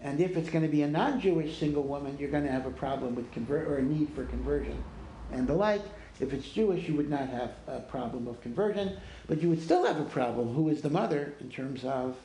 [0.00, 2.70] And if it's going to be a non-Jewish single woman, you're going to have a
[2.70, 4.82] problem with convert or a need for conversion
[5.32, 5.82] and the like.
[6.20, 9.86] If it's Jewish, you would not have a problem of conversion, but you would still
[9.86, 10.54] have a problem.
[10.54, 12.16] Who is the mother in terms of,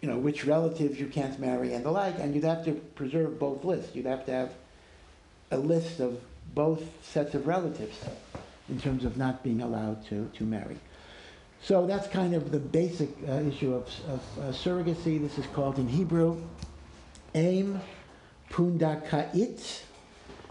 [0.00, 3.38] you know, which relatives you can't marry and the like, and you'd have to preserve
[3.38, 3.94] both lists.
[3.94, 4.52] You'd have to have
[5.50, 6.20] a list of
[6.54, 7.98] both sets of relatives
[8.68, 10.76] in terms of not being allowed to, to marry.
[11.62, 15.20] So that's kind of the basic uh, issue of, of uh, surrogacy.
[15.20, 16.42] This is called in Hebrew,
[17.34, 17.80] aim
[18.50, 19.80] pundakait,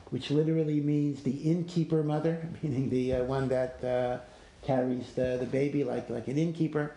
[0.10, 4.18] which literally means the innkeeper mother, meaning the uh, one that uh,
[4.66, 6.94] carries the, the baby like, like an innkeeper.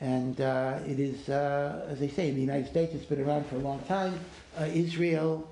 [0.00, 3.46] And uh, it is, uh, as they say, in the United States, it's been around
[3.46, 4.18] for a long time.
[4.58, 5.50] Uh, Israel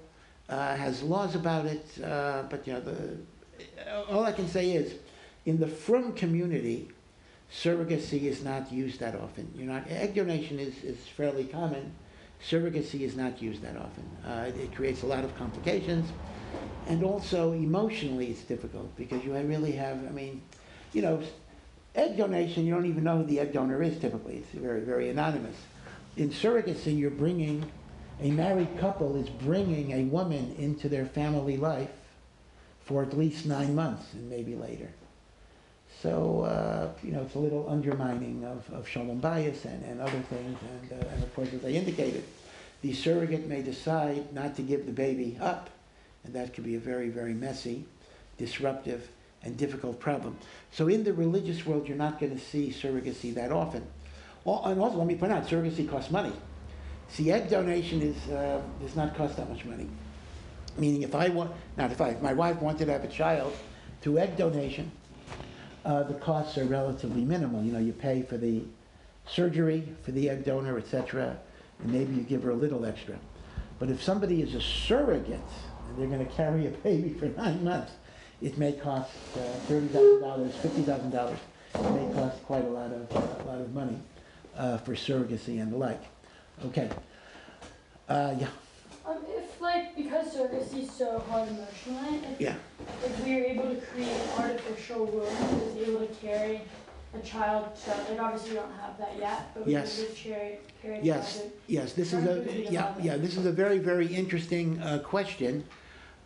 [0.49, 3.19] uh, has laws about it, but you know, the,
[4.09, 4.95] all I can say is,
[5.45, 6.89] in the frum community,
[7.53, 9.53] surrogacy is not used that often.
[9.55, 11.93] You're not, egg donation is, is fairly common.
[12.43, 14.05] Surrogacy is not used that often.
[14.47, 16.11] it, it creates a lot of complications.
[16.87, 20.41] And also emotionally it's difficult because you really have, I mean,
[20.93, 21.23] you know,
[21.95, 24.37] egg donation, you don't even know who the egg donor is typically.
[24.37, 25.57] It's very, very anonymous.
[26.17, 27.71] In surrogacy, you're bringing,
[28.21, 31.91] a married couple is bringing a woman into their family life
[32.85, 34.91] for at least nine months and maybe later.
[36.03, 40.21] So, uh, you know, it's a little undermining of, of shalom bayis and, and other
[40.31, 40.59] things.
[40.61, 42.25] And, uh, and of course, as I indicated,
[42.83, 45.71] the surrogate may decide not to give the baby up
[46.25, 47.85] and that could be a very, very messy,
[48.37, 49.09] disruptive,
[49.43, 50.37] and difficult problem.
[50.73, 53.87] So in the religious world, you're not going to see surrogacy that often.
[54.45, 56.33] And also, let me point out, surrogacy costs money.
[57.09, 59.89] See, egg donation is, uh, does not cost that much money.
[60.77, 63.53] Meaning if I want, not if I, if my wife wanted to have a child
[64.01, 64.91] through egg donation,
[65.85, 67.63] uh, the costs are relatively minimal.
[67.63, 68.63] You know, you pay for the
[69.27, 71.39] surgery, for the egg donor, etc.,
[71.81, 73.17] and maybe you give her a little extra.
[73.79, 75.41] But if somebody is a surrogate,
[75.89, 77.93] and they're going to carry a baby for nine months,
[78.41, 80.21] it may cost uh, $30,000,
[80.51, 81.33] $50,000.
[81.75, 83.99] It may cost quite a lot of, a lot of money
[84.57, 86.03] uh, for surrogacy and the like.
[86.65, 86.89] Okay.
[88.09, 88.49] Uh, yeah.
[89.07, 92.55] Um, if like because surrogacy is so hard emotionally, if, Yeah.
[93.05, 96.63] if we are able to create an artificial womb that is able to carry
[97.15, 97.69] a child,
[98.09, 99.97] like obviously we don't have that yet, but we Yes.
[99.99, 101.53] just carry carry Yes, child.
[101.67, 105.65] yes, this is a, yeah, yeah, this is a very, very interesting uh, question.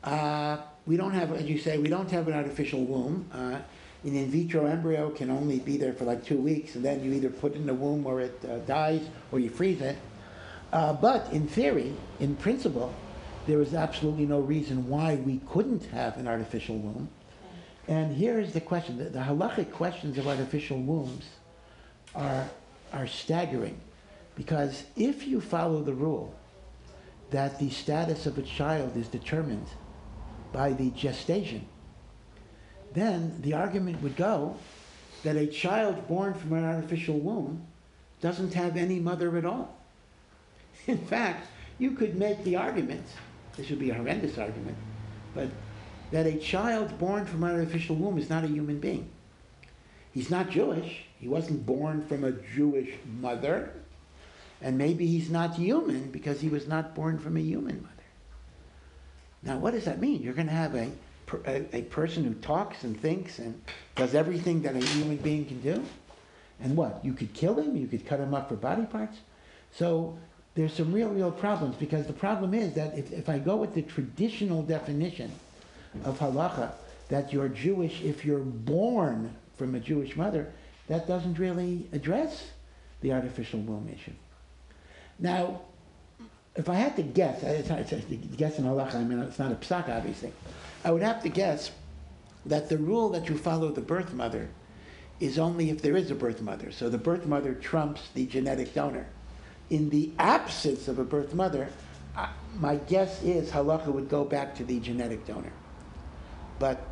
[0.05, 3.27] Uh, We don't have, as you say, we don't have an artificial womb.
[3.33, 3.61] Uh,
[4.05, 7.13] An in vitro embryo can only be there for like two weeks, and then you
[7.13, 9.97] either put it in the womb or it uh, dies, or you freeze it.
[10.73, 12.93] Uh, But in theory, in principle,
[13.47, 17.09] there is absolutely no reason why we couldn't have an artificial womb.
[17.89, 21.25] And here is the question, the, the halachic questions of artificial wombs
[22.15, 22.49] are,
[22.93, 23.79] are staggering.
[24.35, 26.35] Because if you follow the rule
[27.31, 29.67] that the status of a child is determined
[30.53, 31.67] by the gestation,
[32.93, 34.57] then the argument would go
[35.23, 37.67] that a child born from an artificial womb
[38.21, 39.77] doesn't have any mother at all.
[40.87, 41.47] In fact,
[41.79, 43.05] you could make the argument,
[43.57, 44.77] this would be a horrendous argument,
[45.35, 45.49] but
[46.11, 49.09] that a child born from an artificial womb is not a human being.
[50.13, 51.05] He's not Jewish.
[51.19, 52.91] He wasn't born from a Jewish
[53.21, 53.73] mother.
[54.61, 58.02] And maybe he's not human because he was not born from a human mother.
[59.43, 60.23] Now, what does that mean?
[60.23, 60.91] You're going to have a,
[61.47, 63.61] a, a person who talks and thinks and
[63.97, 65.85] does everything that a human being can do?
[66.61, 67.05] And what?
[67.05, 69.19] You could kill him, you could cut him up for body parts.
[69.73, 70.17] So
[70.55, 73.75] there's some real, real problems because the problem is that if, if I go with
[73.75, 75.33] the traditional definition
[76.05, 76.73] of halacha,
[77.09, 80.53] that you're Jewish if you're born from a Jewish mother,
[80.87, 82.51] that doesn't really address
[83.01, 84.13] the artificial womb issue.
[85.19, 85.63] Now,
[86.55, 89.39] if I had to guess, it's not, it's a guess in halacha, I mean, it's
[89.39, 90.33] not a psak, obviously.
[90.85, 91.71] I would have to guess
[92.47, 94.49] that the rule that you follow the birth mother
[95.21, 96.71] is only if there is a birth mother.
[96.73, 99.07] So the birth mother trumps the genetic donor.
[99.71, 101.69] In the absence of a birth mother,
[102.59, 105.53] my guess is halacha would go back to the genetic donor.
[106.59, 106.85] But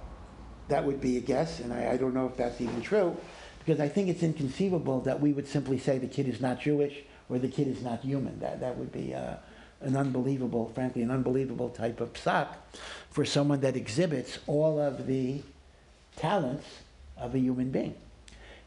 [0.68, 3.16] that would be a guess, and I, I don't know if that's even true,
[3.58, 6.96] because I think it's inconceivable that we would simply say the kid is not Jewish
[7.28, 8.38] or the kid is not human.
[8.40, 9.36] That, that would be uh,
[9.80, 12.48] an unbelievable, frankly, an unbelievable type of psak
[13.10, 15.42] for someone that exhibits all of the
[16.16, 16.66] talents
[17.16, 17.94] of a human being.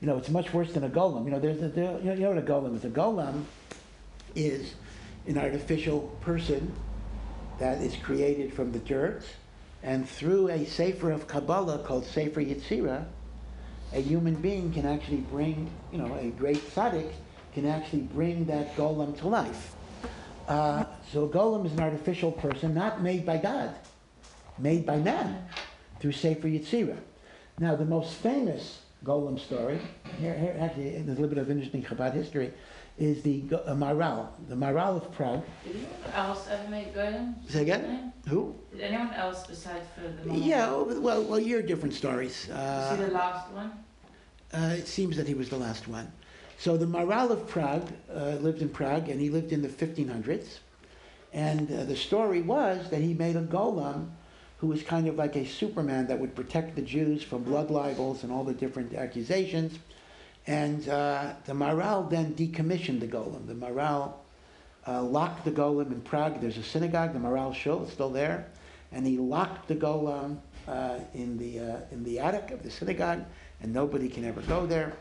[0.01, 1.25] You know, it's much worse than a golem.
[1.25, 2.83] You know, there's a, there, you, know, what a golem is?
[2.83, 3.43] A golem
[4.35, 4.73] is
[5.27, 6.73] an artificial person
[7.59, 9.23] that is created from the dirt,
[9.83, 13.05] and through a sefer of Kabbalah called Sefer Yetzirah,
[13.93, 17.11] a human being can actually bring, you know, a great tzaddik
[17.53, 19.72] can actually bring that golem to life.
[20.47, 23.73] Uh, so a golem is an artificial person, not made by God,
[24.57, 25.45] made by man
[25.99, 26.97] through Sefer Yetzirah.
[27.59, 29.79] Now, the most famous golem story,
[30.19, 32.51] here, here actually, there's a little bit of interesting Chabad history,
[32.97, 35.43] is the uh, Maharal, the Maharal of Prague.
[35.65, 37.35] Did anyone else ever make golem?
[37.49, 38.11] Say again?
[38.27, 38.55] Who?
[38.71, 40.41] Did anyone else besides for the mom?
[40.43, 42.47] Yeah, oh, well, well, you're different stories.
[42.49, 43.71] Was he the Uh, last one?
[44.53, 46.11] uh, it seems that he was the last one.
[46.63, 50.59] So the Maharal of Prague uh, lived in Prague, and he lived in the 1500s.
[51.33, 54.11] And uh, the story was that he made a golem
[54.59, 58.23] who was kind of like a Superman that would protect the Jews from blood libels
[58.23, 59.77] and all the different accusations.
[60.47, 63.45] And uh, the Maharal then decommissioned the golem.
[63.45, 64.13] The Maharal
[64.87, 66.39] uh, locked the golem in Prague.
[66.39, 68.47] There's a synagogue, the Maharal Shul, it's still there.
[68.93, 70.37] And he locked the golem
[70.69, 73.25] uh, in, the, uh, in the attic of the synagogue,
[73.61, 74.93] and nobody can ever go there,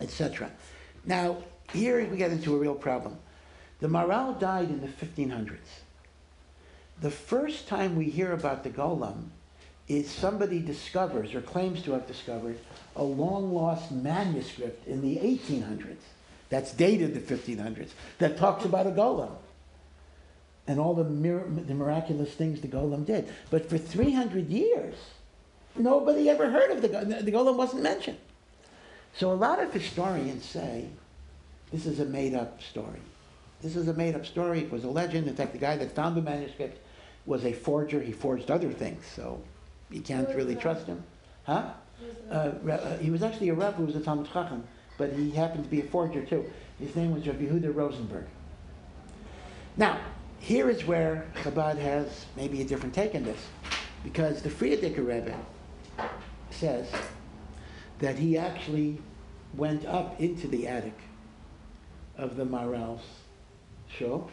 [0.00, 0.50] etc.
[1.04, 1.38] Now,
[1.72, 3.16] here we get into a real problem.
[3.80, 5.58] The Maharal died in the 1500s.
[7.00, 9.28] The first time we hear about the golem
[9.86, 12.58] is somebody discovers or claims to have discovered
[12.96, 15.96] a long lost manuscript in the 1800s
[16.50, 19.30] that's dated the 1500s that talks about a golem
[20.66, 23.28] and all the, mir- the miraculous things the golem did.
[23.50, 24.96] But for 300 years,
[25.76, 27.24] nobody ever heard of the golem.
[27.24, 28.18] The golem wasn't mentioned.
[29.14, 30.88] So a lot of historians say
[31.72, 33.00] this is a made up story.
[33.60, 34.60] This is a made up story.
[34.60, 35.26] It was a legend.
[35.26, 36.78] In fact, the guy that found the manuscript
[37.26, 38.00] was a forger.
[38.00, 39.40] He forged other things, so
[39.90, 41.02] you can't really trust him.
[41.44, 41.72] Huh?
[42.30, 44.62] Uh, uh, he was actually a Rebbe who was a Talmid Chacham,
[44.96, 46.48] but he happened to be a forger too.
[46.78, 48.26] His name was Rabbi Yehuda Rosenberg.
[49.76, 49.98] Now,
[50.38, 53.40] here is where Chabad has maybe a different take on this,
[54.04, 55.34] because the Frierdiker Rebbe
[56.50, 56.88] says
[57.98, 58.98] that he actually
[59.54, 60.98] went up into the attic
[62.16, 63.02] of the Maharal's
[63.88, 64.30] shop,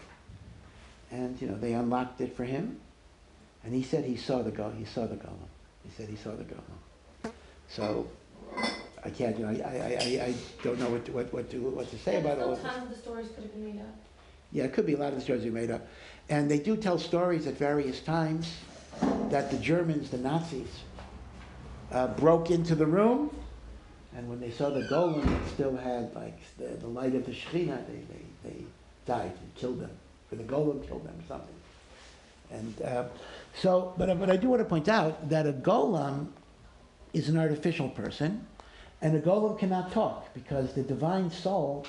[1.11, 2.79] and you know they unlocked it for him,
[3.63, 5.49] and he said he saw the go he saw the golem.
[5.83, 7.33] He said he saw the golem.
[7.67, 8.07] So
[9.03, 11.57] I can't, you know, I, I, I, I don't know what to, what, what to
[11.59, 12.59] what to say about all of.
[12.59, 13.95] Sometimes the stories could have been made up.
[14.51, 15.87] Yeah, it could be a lot of the stories are made up.
[16.29, 18.51] And they do tell stories at various times
[19.29, 20.67] that the Germans, the Nazis,
[21.91, 23.35] uh, broke into the room,
[24.15, 27.31] and when they saw the golem that still had like the, the light of the
[27.31, 28.63] Shekhinah, they, they, they
[29.05, 29.91] died and killed them.
[30.31, 31.55] Or the golem killed them something.
[32.51, 33.05] And uh,
[33.53, 36.27] so, but, but I do want to point out that a golem
[37.13, 38.45] is an artificial person,
[39.01, 41.85] and a golem cannot talk because the divine soul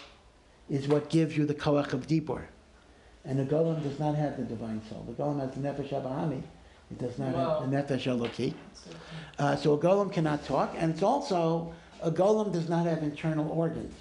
[0.68, 2.42] is what gives you the koach of dibur.
[3.24, 5.04] And the golem does not have the divine soul.
[5.06, 6.42] The golem has the nefesh abahami.
[6.90, 7.60] It does not Wow.
[7.60, 8.54] have the nefesh eloki.
[9.38, 11.72] Uh, so a golem cannot talk, and it's also
[12.02, 13.94] a golem does not have internal organs.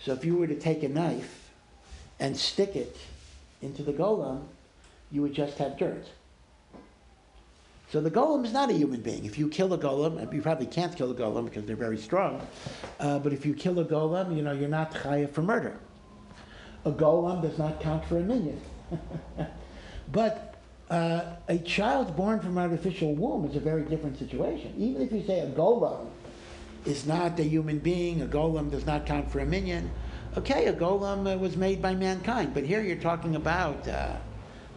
[0.00, 1.50] So if you were to take a knife
[2.20, 2.96] and stick it
[3.62, 4.44] into the golem,
[5.10, 6.06] you would just have dirt.
[7.90, 9.24] So the golem is not a human being.
[9.24, 11.98] If you kill a golem, and you probably can't kill a golem because they're very
[11.98, 12.44] strong,
[12.98, 15.78] uh, but if you kill a golem, you know you're not chayav for murder.
[16.84, 18.60] A golem does not count for a minyan.
[20.12, 20.54] but
[20.90, 24.74] uh, a child born from an artificial womb is a very different situation.
[24.76, 26.08] Even if you say a golem
[26.84, 29.90] is not a human being, a golem does not count for a minyan.
[30.36, 34.16] Okay, a golem uh, was made by mankind, but here you're talking about uh,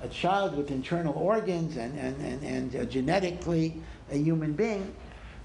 [0.03, 3.81] a child with internal organs and, and, and, and uh, genetically
[4.11, 4.93] a human being,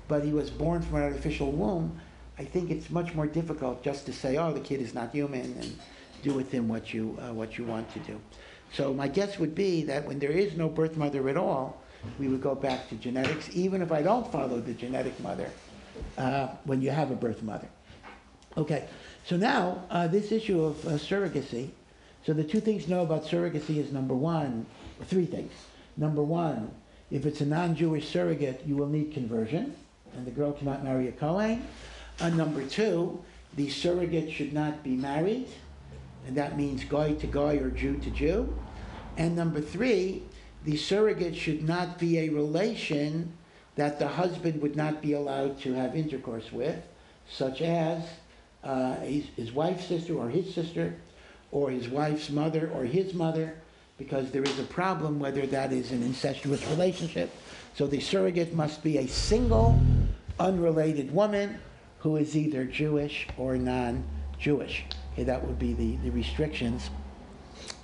[0.08, 1.98] but he was born from an artificial womb.
[2.38, 5.40] I think it's much more difficult just to say, oh, the kid is not human
[5.40, 5.76] and
[6.22, 8.20] do with him what you, uh, what you want to do.
[8.72, 11.82] So my guess would be that when there is no birth mother at all,
[12.18, 15.50] we would go back to genetics, even if I don't follow the genetic mother,
[16.18, 17.68] uh, when you have a birth mother.
[18.56, 18.86] Okay,
[19.24, 21.70] so now uh, this issue of uh, surrogacy.
[22.24, 24.66] So the two things to know about surrogacy is number one,
[25.04, 25.52] three things.
[25.96, 26.70] Number one,
[27.10, 29.74] if it's a non-Jewish surrogate, you will need conversion,
[30.14, 31.66] and the girl cannot marry a Kohen.
[32.20, 33.22] And number two,
[33.56, 35.48] the surrogate should not be married,
[36.26, 38.54] and that means goy to goy or Jew to Jew.
[39.16, 40.22] And number three,
[40.64, 43.32] the surrogate should not be a relation
[43.76, 46.76] that the husband would not be allowed to have intercourse with,
[47.28, 48.02] such as
[48.64, 50.94] uh, his, his wife's sister or his sister,
[51.50, 53.54] or his wife's mother or his mother,
[53.98, 57.30] because there is a problem whether that is an incestuous relationship.
[57.74, 59.80] So the surrogate must be a single,
[60.38, 61.58] unrelated woman
[61.98, 64.84] who is either Jewish or non-Jewish.
[65.12, 66.90] Okay, that would be the, the restrictions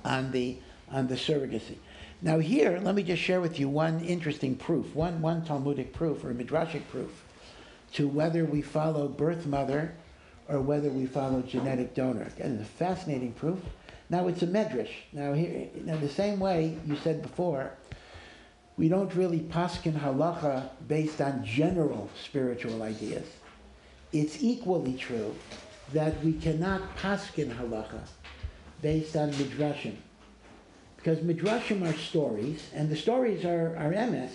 [0.04, 0.58] on the,
[0.90, 1.76] on the surrogacy.
[2.20, 6.24] Now here, let me just share with you one interesting proof, one, one Talmudic proof
[6.24, 7.24] or midrashic proof
[7.92, 9.94] to whether we follow birth mother
[10.48, 12.24] or whether we follow genetic donor.
[12.24, 13.60] Again, it's a fascinating proof.
[14.10, 14.90] Now it's a medrash.
[15.12, 17.70] Now here, now the same way you said before,
[18.76, 23.28] we don't really paskin halacha based on general spiritual ideas.
[24.12, 25.36] It's equally true
[25.92, 28.00] that we cannot paskin halacha
[28.82, 29.94] based on midrashim.
[30.98, 34.30] Because midrashim are stories, and the stories are, are emes,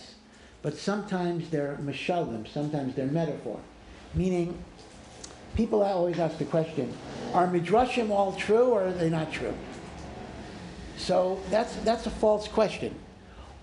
[0.61, 3.59] but sometimes they're mashalim, sometimes they're metaphor.
[4.15, 4.57] Meaning,
[5.55, 6.91] people always ask the question,
[7.33, 9.53] are midrashim all true or are they not true?
[10.97, 12.95] So that's, that's a false question.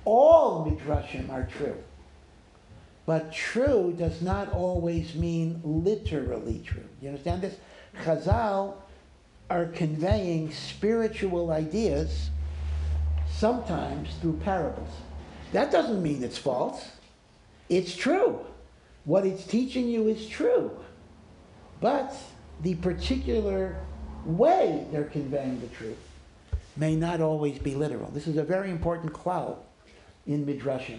[0.05, 1.77] All midrashim are true.
[3.07, 6.85] But true does not always mean literally true.
[7.01, 7.57] You understand this?
[8.05, 8.75] Chazal
[9.49, 12.31] are conveying spiritual ideas
[13.41, 14.91] sometimes through parables.
[15.53, 16.91] That doesn't mean it's false.
[17.71, 18.39] It's true.
[19.07, 20.71] What it's teaching you is true.
[21.81, 22.15] But
[22.61, 23.77] the particular
[24.27, 25.97] way they're conveying the truth
[26.77, 28.11] may not always be literal.
[28.11, 29.57] This is a very important cloud
[30.27, 30.99] in Midrashim.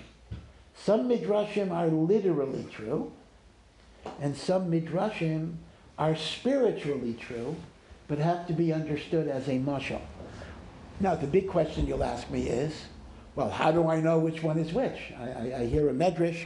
[0.76, 3.12] Some Midrashim are literally true,
[4.20, 5.58] and some Midrashim
[6.00, 7.56] are spiritually true,
[8.08, 10.02] but have to be understood as a mashal.
[11.02, 12.86] Now, the big question you'll ask me is,
[13.34, 15.12] well, how do I know which one is which?
[15.20, 16.45] I, I, I hear a medrash,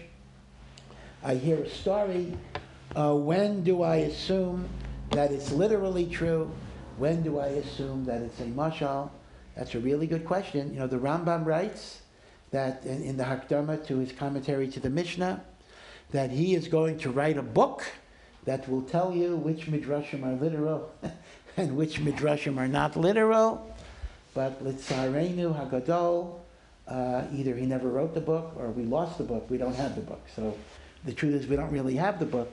[1.21, 2.31] I hear a story.
[2.95, 4.69] Uh, when do I assume
[5.09, 6.49] that it's literally true?
[6.97, 9.09] When do I assume that it's a mashal?
[9.57, 10.73] That's a really good question.
[10.73, 11.99] You know, the Rambam writes
[12.51, 15.43] that in, in the Hakdama to his commentary to the Mishnah,
[16.11, 17.83] that he is going to write a book
[18.45, 20.93] that will tell you which midrashim are literal
[21.57, 23.74] and which midrashim are not literal.
[24.35, 26.35] But Litzarenu Hagadol,
[26.87, 29.49] uh, either he never wrote the book or we lost the book.
[29.49, 30.21] We don't have the book.
[30.35, 30.55] So
[31.05, 32.51] the truth is we don't really have the book.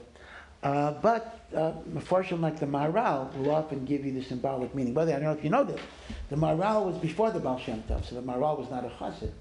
[0.63, 4.93] Uh, but uh, Mefarshim like the Maharal, will often give you the symbolic meaning.
[4.93, 5.81] By the way, I don't know if you know this.
[6.29, 9.31] The Maharal was before the Baal Shem Tov, so the Maharal was not a chassid.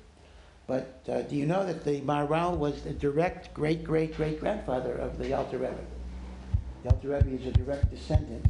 [0.66, 4.94] But uh, do you know that the Maharal was the direct great great great grandfather
[4.94, 5.78] of the Alter Rebbe?
[6.82, 8.46] The Alter Rebbe is a direct descendant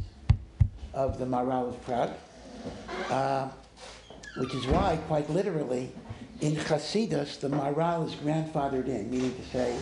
[0.95, 2.13] of the Maharal of Prague,
[3.11, 3.49] uh,
[4.35, 5.91] which is why, quite literally,
[6.41, 9.77] in Chasidus, the Maharal is grandfathered in, meaning to say,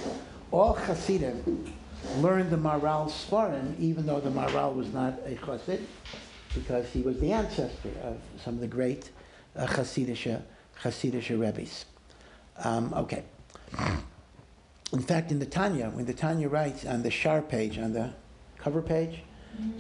[0.52, 1.74] all Hasidim
[2.18, 5.82] learned the Maharal's Svarim, even though the Maharal was not a Chassid,
[6.54, 9.10] because he was the ancestor of some of the great
[9.56, 10.42] uh, Hasidisha,
[10.82, 11.86] Hasidisha Rebbe's.
[12.64, 13.24] Um, okay.
[14.92, 18.12] In fact, in the Tanya, when the Tanya writes on the Shar page, on the
[18.58, 19.24] cover page,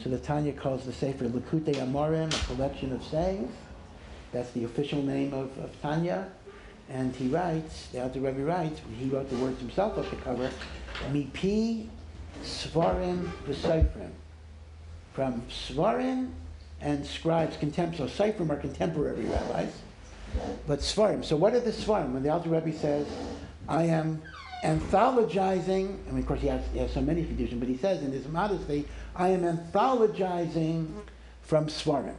[0.01, 3.51] so the Tanya calls the Sefer Likutei Amorim, a collection of sayings.
[4.31, 6.29] That's the official name of, of Tanya.
[6.89, 10.51] And he writes, the Alter Rebbe writes, he wrote the words himself at the cover,
[11.11, 11.87] Mipi
[12.43, 14.11] Svarim V'Seifrim.
[15.13, 16.31] From Svarim
[16.81, 17.97] and scribes, contempt.
[17.97, 19.73] So Seifrim are contemporary rabbis.
[20.67, 22.13] But Svarim, so what are the Svarim?
[22.13, 23.07] When the Alter Rebbe says,
[23.67, 24.21] I am
[24.63, 28.01] anthologizing, I mean, of course, he has, he has so many traditions, but he says
[28.01, 30.87] in his modesty, I am anthologizing
[31.41, 32.15] from Svarim.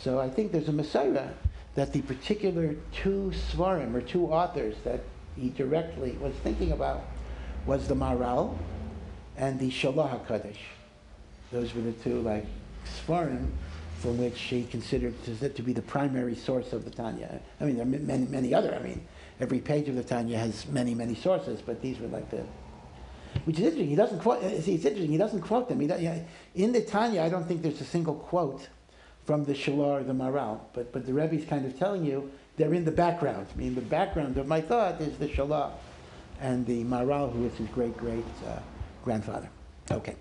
[0.00, 1.28] So I think there's a Messiah
[1.74, 5.00] that the particular two Svarim, or two authors that
[5.36, 7.04] he directly was thinking about,
[7.66, 8.56] was the Maharal
[9.36, 10.56] and the Shalah HaKadosh.
[11.52, 12.46] Those were the two, like,
[13.06, 13.48] Svarim
[13.98, 17.40] from which he considered to, be the primary source of the Tanya.
[17.60, 19.00] I mean, there are many, many other, I mean,
[19.40, 22.44] every page of the Tanya has many, many sources, but these were like the.
[23.44, 23.88] which is interesting.
[23.88, 24.40] He doesn't quote.
[24.62, 25.10] See, it's interesting.
[25.10, 25.80] He doesn't quote them.
[25.80, 26.22] He,
[26.54, 28.68] in the Tanya, I don't think there's a single quote
[29.28, 32.86] from the Shalah the Maharal, but but the Rebbe's kind of telling you they're in
[32.86, 33.46] the background.
[33.54, 35.72] I mean, the background of my thought is the Shalah
[36.40, 38.58] and the Maharal, who is his great great uh,
[39.04, 39.50] grandfather.
[39.90, 40.16] Okay,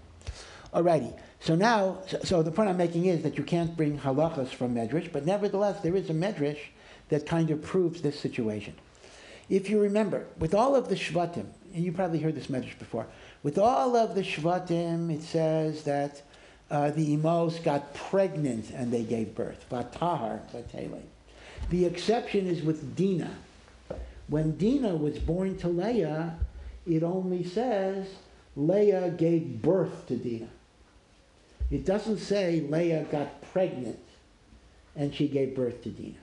[0.73, 1.17] alrighty.
[1.39, 4.75] So now, so, so the point I'm making is that you can't bring halachas from
[4.75, 6.59] Medrash, but nevertheless, there is a Medrash
[7.07, 8.73] that kind of proves this situation.
[9.47, 13.07] If you remember, with all of the Shvatim, and you probably heard this Medrash before,
[13.41, 16.23] with all of the Shvatim, it says that
[16.69, 19.65] uh, the Emos got pregnant and they gave birth.
[19.69, 21.01] Vatahar, Vatele.
[21.69, 23.35] The exception is with Dinah.
[24.27, 26.37] When Dinah was born to Leah,
[26.85, 28.07] it only says
[28.55, 30.49] Leah gave birth to Dinah.
[31.69, 33.99] It doesn't say Leah got pregnant
[34.95, 36.15] and she gave birth to Dinah.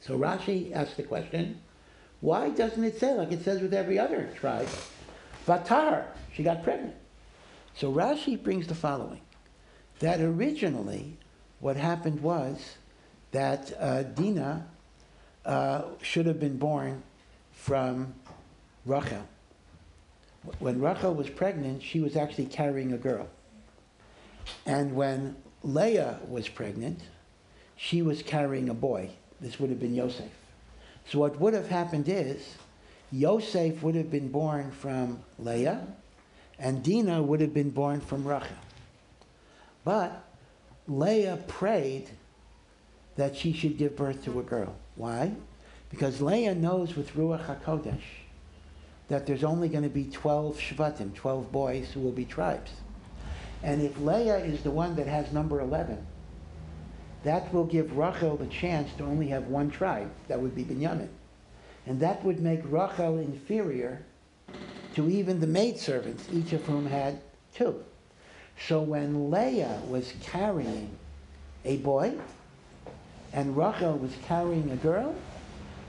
[0.00, 1.60] So Rashi asked the question,
[2.20, 4.68] why doesn't it say like it says with every other tribe?
[5.46, 6.94] Vatahar, she got pregnant.
[7.74, 9.20] So Rashi brings the following,
[10.00, 11.16] that originally
[11.60, 12.76] what happened was
[13.32, 14.66] that uh, Dinah
[15.44, 17.02] uh, should have been born
[17.52, 18.14] from
[18.86, 19.26] Rachel.
[20.60, 23.28] When Rachel was pregnant, she was actually carrying a girl.
[24.64, 27.00] And when Leah was pregnant,
[27.76, 29.10] she was carrying a boy.
[29.40, 30.30] This would have been Yosef.
[31.06, 32.56] So what would have happened is
[33.10, 35.86] Yosef would have been born from Leah,
[36.58, 38.56] and Dinah would have been born from Rachel.
[39.88, 40.22] But
[40.86, 42.10] Leah prayed
[43.16, 44.76] that she should give birth to a girl.
[44.96, 45.32] Why?
[45.88, 48.02] Because Leah knows with Ruach HaKodesh
[49.08, 52.70] that there's only going to be 12 Shvatim, 12 boys who will be tribes.
[53.62, 56.06] And if Leah is the one that has number 11,
[57.24, 60.10] that will give Rachel the chance to only have one tribe.
[60.28, 61.08] That would be Binyamin.
[61.86, 64.04] And that would make Rachel inferior
[64.96, 67.22] to even the maidservants, each of whom had
[67.54, 67.82] two.
[68.66, 70.90] So when Leah was carrying
[71.64, 72.18] a boy
[73.32, 75.14] and Rachel was carrying a girl,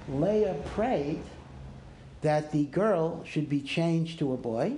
[0.07, 1.21] Leah prayed
[2.21, 4.75] that the girl should be changed to a boy,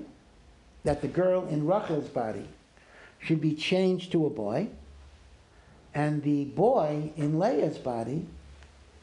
[0.84, 2.48] that the girl in Rachel's body
[3.20, 4.70] should be changed to a boy,
[5.94, 8.26] and the boy in Leah's body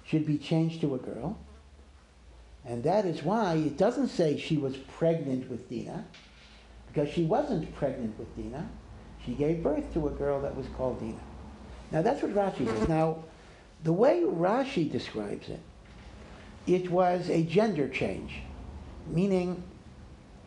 [0.04, 1.38] should be changed to a girl.
[2.64, 6.04] And that is why it doesn't say she was pregnant with Dinah,
[6.88, 8.68] because she wasn't pregnant with Dinah.
[9.28, 11.20] She gave birth to a girl that was called Dinah.
[11.92, 12.84] Now that's what Rashi says.
[12.84, 12.92] Hmm.
[12.92, 13.24] Now,
[13.84, 15.60] the way Rashi describes it,
[16.66, 18.40] it was a gender change,
[19.10, 19.62] meaning,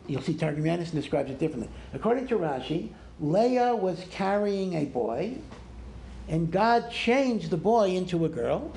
[0.08, 1.70] you'll see Targum Yonasan describes it differently.
[1.94, 5.36] According to Rashi, Leah was carrying a boy,
[6.28, 8.72] and God changed the boy into a girl,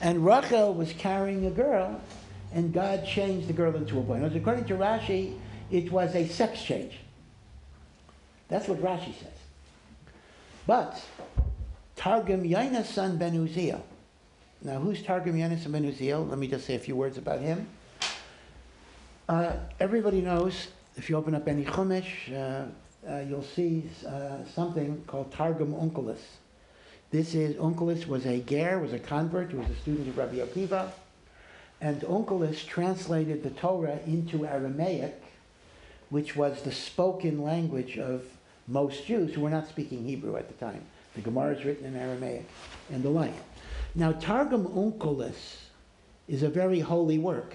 [0.00, 2.00] and Rachel was carrying a girl,
[2.54, 4.18] and God changed the girl into a boy.
[4.18, 5.38] Now, according to Rashi,
[5.70, 7.00] it was a sex change.
[8.54, 9.32] That's what Rashi says.
[10.64, 11.02] But
[11.96, 13.80] Targum Yonasan ben Uziel.
[14.62, 16.28] Now, who's Targum Yonasan ben Uziel?
[16.28, 17.66] Let me just say a few words about him.
[19.28, 22.66] Uh, everybody knows, if you open up any Chumash, uh,
[23.10, 26.22] uh, you'll see uh, something called Targum Onkelos.
[27.10, 30.92] This is, Onkelos was a ger, was a convert, was a student of Rabbi Akiva,
[31.80, 35.20] and Onkelos translated the Torah into Aramaic,
[36.08, 38.22] which was the spoken language of
[38.66, 40.82] most Jews who were not speaking Hebrew at the time.
[41.14, 42.48] The Gemara is written in Aramaic
[42.90, 43.34] and the like.
[43.94, 45.56] Now, Targum Onkelos
[46.26, 47.54] is a very holy work,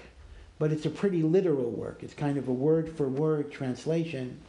[0.58, 2.02] but it's a pretty literal work.
[2.02, 4.40] It's kind of a word for word translation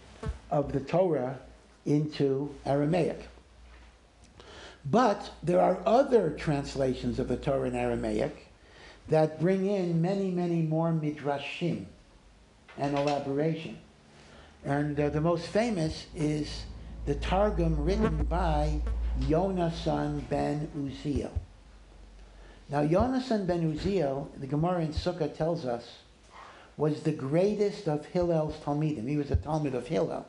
[0.49, 1.39] of the Torah
[1.86, 3.28] into Aramaic.
[4.89, 8.47] But there are other translations of the Torah in Aramaic
[9.09, 11.86] that bring in many, many more midrashim
[12.78, 13.78] and elaboration.
[14.64, 16.66] And uh, the most famous is
[17.05, 18.82] the Targum written by
[19.22, 21.32] Yonasan ben Uziel.
[22.70, 25.88] Now, Yonasan ben Uziel, the Gemara in Sukkah tells us,
[26.78, 29.07] was the greatest of Hillel's Talmidim.
[29.07, 30.26] He was a Talmid of Hillel.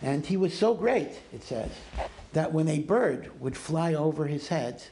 [0.00, 1.70] And he was so great, it says,
[2.34, 4.82] that when a bird would fly over his head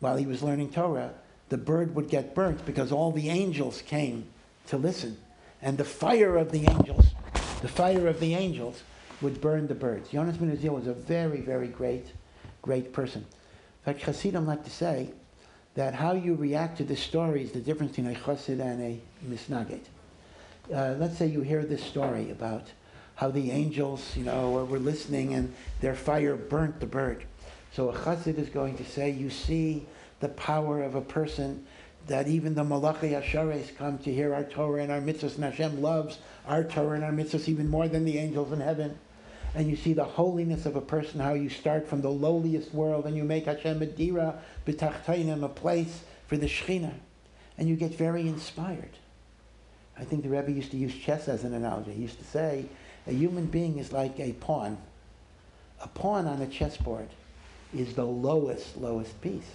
[0.00, 1.12] while he was learning Torah,
[1.50, 4.26] the bird would get burnt because all the angels came
[4.66, 5.18] to listen.
[5.60, 7.07] And the fire of the angels,
[7.60, 8.82] the fire of the angels
[9.20, 10.10] would burn the birds.
[10.10, 12.12] Yonasan ben Uziel was a very, very great,
[12.62, 13.22] great person.
[13.22, 15.10] In fact, Hasidim like to say
[15.74, 19.00] that how you react to this story is the difference between a chassid and a
[19.28, 19.80] misnagid.
[20.72, 22.66] Uh, let's say you hear this story about
[23.16, 27.24] how the angels, you know, were, were listening and their fire burnt the bird.
[27.72, 29.86] So a chassid is going to say, you see
[30.20, 31.66] the power of a person
[32.08, 35.80] that even the Malachi Ashares come to hear our Torah and our mitzvahs, and Hashem
[35.80, 38.98] loves our Torah and our mitzvahs even more than the angels in heaven.
[39.54, 43.06] And you see the holiness of a person, how you start from the lowliest world
[43.06, 46.94] and you make Hashem a dira b'tachtainim, a place for the Shekhinah.
[47.56, 48.96] And you get very inspired.
[49.98, 51.92] I think the Rebbe used to use chess as an analogy.
[51.92, 52.66] He used to say,
[53.06, 54.78] a human being is like a pawn.
[55.82, 57.08] A pawn on a chessboard
[57.74, 59.50] is the lowest, lowest piece.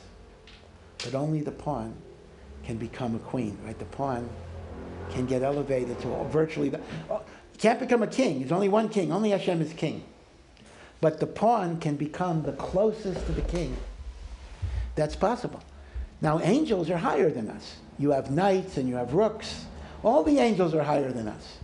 [1.04, 1.95] But only the pawn
[2.66, 3.78] can become a queen, right?
[3.78, 4.30] The pawn
[5.11, 6.80] can get elevated to virtually the.
[7.09, 7.22] Oh,
[7.57, 8.39] can't become a king.
[8.39, 9.11] There's only one king.
[9.11, 10.03] Only Hashem is king.
[11.01, 13.76] But the pawn can become the closest to the king.
[14.95, 15.61] That's possible.
[16.22, 17.76] Now, angels are higher than us.
[17.99, 19.66] You have knights and you have rooks.
[20.03, 21.57] All the angels are higher than us.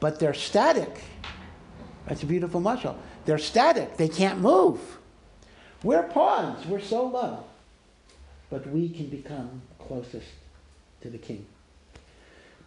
[0.00, 1.02] But they're static.
[2.06, 2.96] That's a beautiful mashal.
[3.24, 3.96] They're static.
[3.96, 4.80] They can't move.
[5.82, 6.66] We're pawns.
[6.66, 7.44] We're so low.
[8.50, 10.26] But we can become closest
[11.02, 11.46] to the king.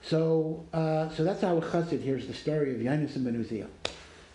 [0.04, 3.68] So, uh, so that's how chassid hears the story of Yonasan ben Uziel.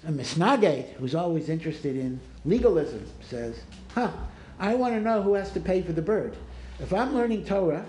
[0.05, 3.61] And misnagid, who's always interested in legalism, says,
[3.95, 4.11] huh,
[4.59, 6.37] I want to know who has to pay for the bird.
[6.81, 7.85] If I'm learning Torah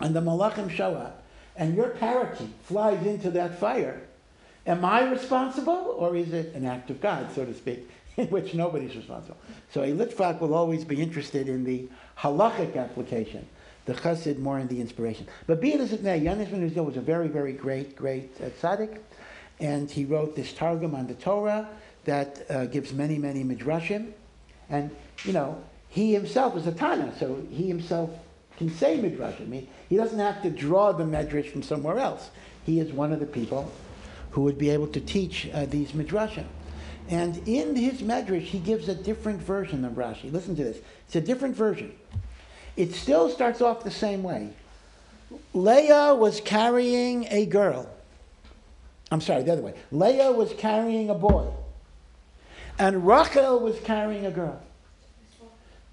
[0.00, 1.24] and the Malachim show up
[1.56, 4.00] and your parakeet flies into that fire,
[4.66, 8.54] am I responsible or is it an act of God, so to speak, in which
[8.54, 9.36] nobody's responsible?
[9.72, 11.88] So a Litvak will always be interested in the
[12.18, 13.46] halachic application
[13.86, 15.26] the chassid more in the inspiration.
[15.46, 18.48] But being as it may, Yonasan ben Uziel was a very, very great, great uh,
[18.60, 18.98] tzaddik,
[19.60, 21.68] and he wrote this targum on the Torah
[22.04, 24.12] that uh, gives many, many midrashim,
[24.68, 24.90] and
[25.24, 28.10] you know he himself is a Tana, so he himself
[28.56, 29.52] can say midrashim.
[29.52, 32.30] He, he doesn't have to draw the midrash from somewhere else.
[32.64, 33.70] He is one of the people
[34.30, 36.46] who would be able to teach uh, these midrashim.
[37.08, 40.32] And in his medrash, he gives a different version of Rashi.
[40.32, 40.78] Listen to this.
[41.06, 41.94] It's a different version.
[42.76, 44.50] It still starts off the same way.
[45.52, 47.88] Leah was carrying a girl.
[49.10, 49.74] I'm sorry, the other way.
[49.92, 51.48] Leah was carrying a boy.
[52.78, 54.60] And Rachel was carrying a girl.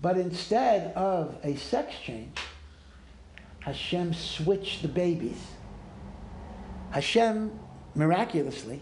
[0.02, 2.36] But instead of a sex change,
[3.60, 5.40] Hashem switched the babies.
[6.90, 7.52] Hashem
[7.94, 8.82] miraculously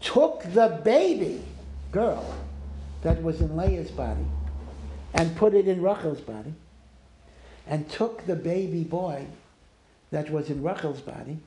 [0.00, 1.42] took the baby
[1.92, 2.34] girl
[3.02, 4.24] that was in Leah's body
[5.12, 6.54] and put it in Rachel's body
[7.66, 9.26] and took the baby boy
[10.10, 11.38] that was in Rachel's body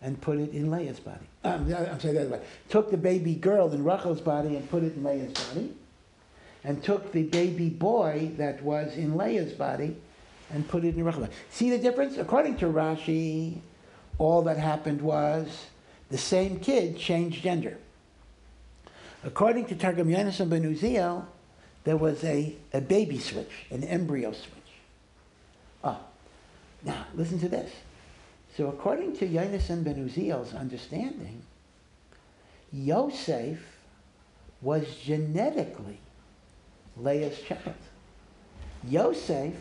[0.00, 1.26] and put it in Leah's body.
[1.44, 2.40] Um, I'm sorry, the other way.
[2.68, 5.74] Took the baby girl in Rachel's body and put it in Leah's body,
[6.64, 9.96] and took the baby boy that was in Leah's body
[10.50, 11.36] and put it in Rachel's body.
[11.50, 12.16] See the difference?
[12.16, 13.58] According to Rashi,
[14.18, 15.66] all that happened was
[16.10, 17.78] the same kid changed gender.
[19.24, 21.24] According to Targum Yonasan ben Uziel,
[21.84, 24.57] there was a, a baby switch, an embryo switch.
[26.84, 27.72] Now listen to this.
[28.56, 31.42] So according to Yonasan ben Uziel's understanding,
[32.72, 33.58] Yosef
[34.60, 35.98] was genetically
[36.96, 37.74] Leah's child.
[38.84, 39.54] Yosef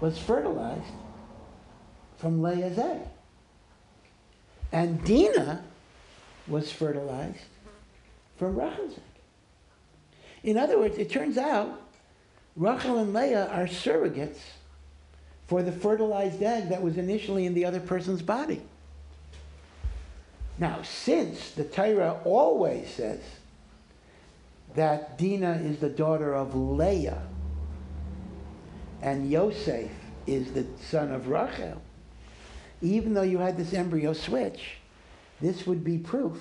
[0.00, 0.92] was fertilized
[2.18, 3.02] from Leah's egg.
[4.72, 5.64] And Dinah
[6.46, 7.38] was fertilized
[8.36, 9.02] from Rachel's egg.
[10.42, 11.82] In other words, it turns out
[12.56, 14.38] Rachel and Leah are surrogates
[15.50, 18.62] for the fertilized egg that was initially in the other person's body.
[20.58, 23.18] Now, since the Torah always says
[24.76, 27.20] that Dinah is the daughter of Leah
[29.02, 29.90] and Yosef
[30.24, 31.82] is the son of Rachel,
[32.80, 34.76] even though you had this embryo switch,
[35.40, 36.38] this would be proof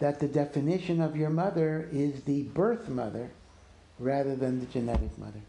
[0.00, 3.30] that the definition of your mother is the birth mother
[3.98, 5.40] rather than the genetic mother.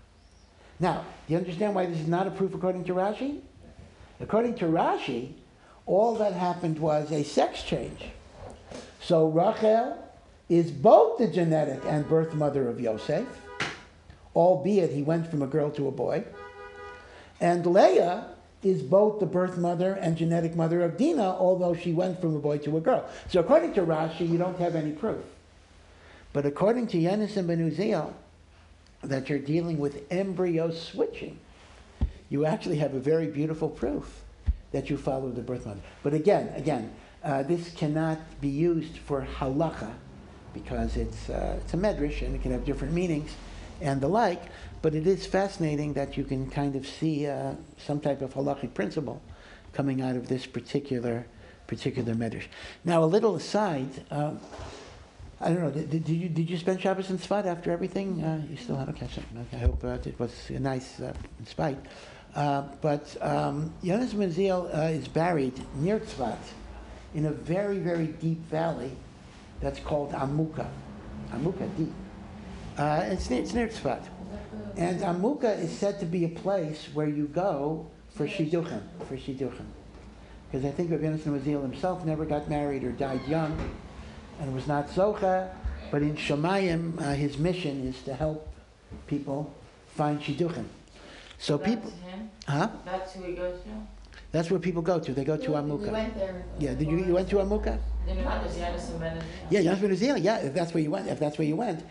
[0.79, 3.41] Now, do you understand why this is not a proof according to Rashi?
[4.21, 5.33] According to Rashi,
[5.85, 8.05] all that happened was a sex change.
[9.01, 9.97] So Rachel
[10.47, 13.27] is both the genetic and birth mother of Yosef,
[14.35, 16.23] albeit he went from a girl to a boy.
[17.41, 18.27] And Leah
[18.63, 22.39] is both the birth mother and genetic mother of Dinah, although she went from a
[22.39, 23.07] boy to a girl.
[23.29, 25.23] So according to Rashi, you don't have any proof.
[26.33, 28.13] But according to Yonasan ben Uziel,
[29.03, 31.39] that you're dealing with embryo switching,
[32.29, 34.23] you actually have a very beautiful proof
[34.71, 35.79] that you follow the birth mother.
[36.03, 36.93] But again, again,
[37.23, 39.91] uh, this cannot be used for halacha
[40.53, 43.31] because it's, uh, it's a medrash and it can have different meanings
[43.81, 44.43] and the like.
[44.81, 48.73] But it is fascinating that you can kind of see uh, some type of halachic
[48.73, 49.21] principle
[49.73, 51.25] coming out of this particular
[51.67, 52.45] particular medrash.
[52.83, 54.03] Now, a little aside.
[55.41, 55.71] I don't know.
[55.71, 58.21] Did, did, you did you spend Shabbos in Tzfat after everything?
[58.21, 59.57] Uh, you still had okay, so, okay.
[59.57, 61.79] I hope uh, it was a nice uh, in spite.
[62.35, 66.37] Uh, but um, ben Uziel uh, is buried near Tzvat
[67.15, 68.91] in a very, very deep valley
[69.61, 70.67] that's called Amuka.
[71.31, 71.93] Amuka, deep.
[72.77, 74.03] Uh, it's, near, it's near Tzvat.
[74.77, 79.65] And Amuka is said to be a place where you go for shidduchim, for shidduchim.
[80.51, 83.57] Because I think Rabbi Maziel himself never got married or died young
[84.39, 85.49] and was not zocha,
[85.91, 88.47] but in Shemayim, uh, his mission is to help
[89.07, 89.53] people
[89.95, 90.65] find shidduchim.
[91.37, 92.29] So people, him?
[92.47, 92.69] huh?
[92.85, 93.69] That's who he goes to?
[94.31, 95.13] That's where people go to.
[95.13, 95.91] They go to We Amuka.
[95.91, 96.43] went there.
[96.59, 97.79] Yeah, did you, you went to Amuka?
[98.05, 99.25] Then it was Yanis and Benedict.
[99.49, 101.83] Yeah, Jonas Ben yeah, if that's where you went, if that's where you went.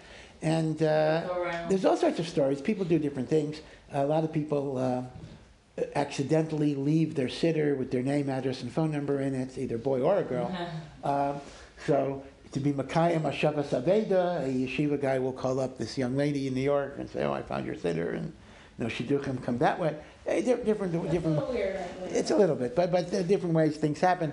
[0.43, 2.61] And uh, there's all sorts of stories.
[2.61, 3.61] People do different things.
[3.93, 5.03] A lot of people uh,
[5.97, 10.01] accidentally leave their siddur with their name, address, and phone number in it, either boy
[10.01, 10.51] or a girl.
[11.05, 11.39] Uh,
[11.87, 12.23] so
[12.53, 16.55] to be mekayem hashavas aveidah, a yeshiva guy will call up this young lady in
[16.55, 18.33] New York and say, "Oh, I found your siddur," and
[18.79, 19.97] no shidduchim come that way.
[20.27, 21.37] Eh, di- different, It's a different.
[21.39, 21.81] little weird.
[22.11, 24.33] It's a little bit, but but different ways things happen.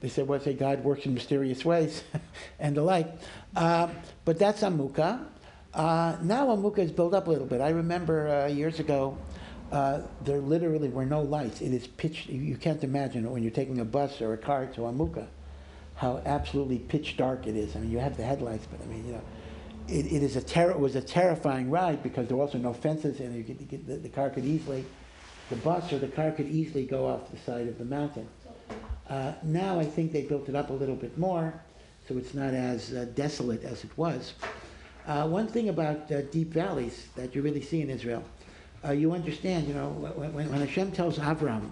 [0.00, 2.02] They say, "Well, say God works in mysterious ways,"
[2.60, 3.08] and the like.
[3.56, 3.90] Um,
[4.24, 5.24] but that's Amuka.
[5.74, 7.60] Uh, now Amuka is built up a little bit.
[7.60, 9.16] I remember uh, years ago,
[9.72, 11.60] uh, there literally were no lights.
[11.60, 12.26] It is pitch.
[12.28, 15.26] You you can't imagine when you're taking a bus or a car to Amuka,
[15.96, 17.74] how absolutely pitch dark it is.
[17.74, 19.22] I mean, you have the headlights, but I mean, you know,
[19.88, 20.70] it, it is a terror.
[20.72, 23.66] It was a terrifying ride because there were also no fences, and you could, you
[23.66, 24.84] could, the, the car could easily,
[25.48, 28.28] the bus or the car could easily go off the side of the mountain.
[29.08, 31.54] Uh, now I think they built it up a little bit more,
[32.08, 34.34] so it's not as uh, desolate as it was.
[35.06, 38.24] Uh, one thing about uh, deep valleys that you really see in Israel,
[38.84, 41.70] uh, you understand, you know, when, when Hashem tells Avram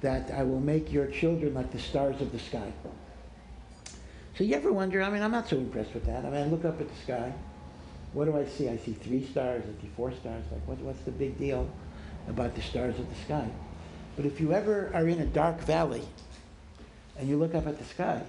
[0.00, 2.72] that I will make your children like the stars of the sky.
[4.38, 6.24] So you ever wonder, I mean, I'm not so impressed with that.
[6.24, 7.32] I mean, I look up at the sky.
[8.12, 8.68] What do I see?
[8.68, 10.44] I see three stars, I see four stars.
[10.52, 11.68] Like, what, what's the big deal
[12.28, 13.50] about the stars of the sky?
[14.14, 16.02] But if you ever are in a dark valley
[17.18, 18.22] and you look up at the sky,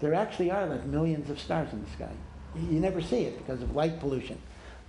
[0.00, 2.12] there actually are like millions of stars in the sky.
[2.56, 4.40] You, never see it because of light pollution.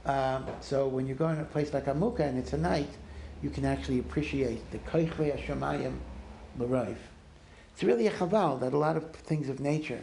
[0.03, 2.89] Um, so when you go in a place like Amuka and it's a night,
[3.43, 5.93] you can actually appreciate the Koichve Hashemayim
[6.57, 6.97] L'Raiv.
[7.75, 10.01] It's really a chaval that a lot of things of nature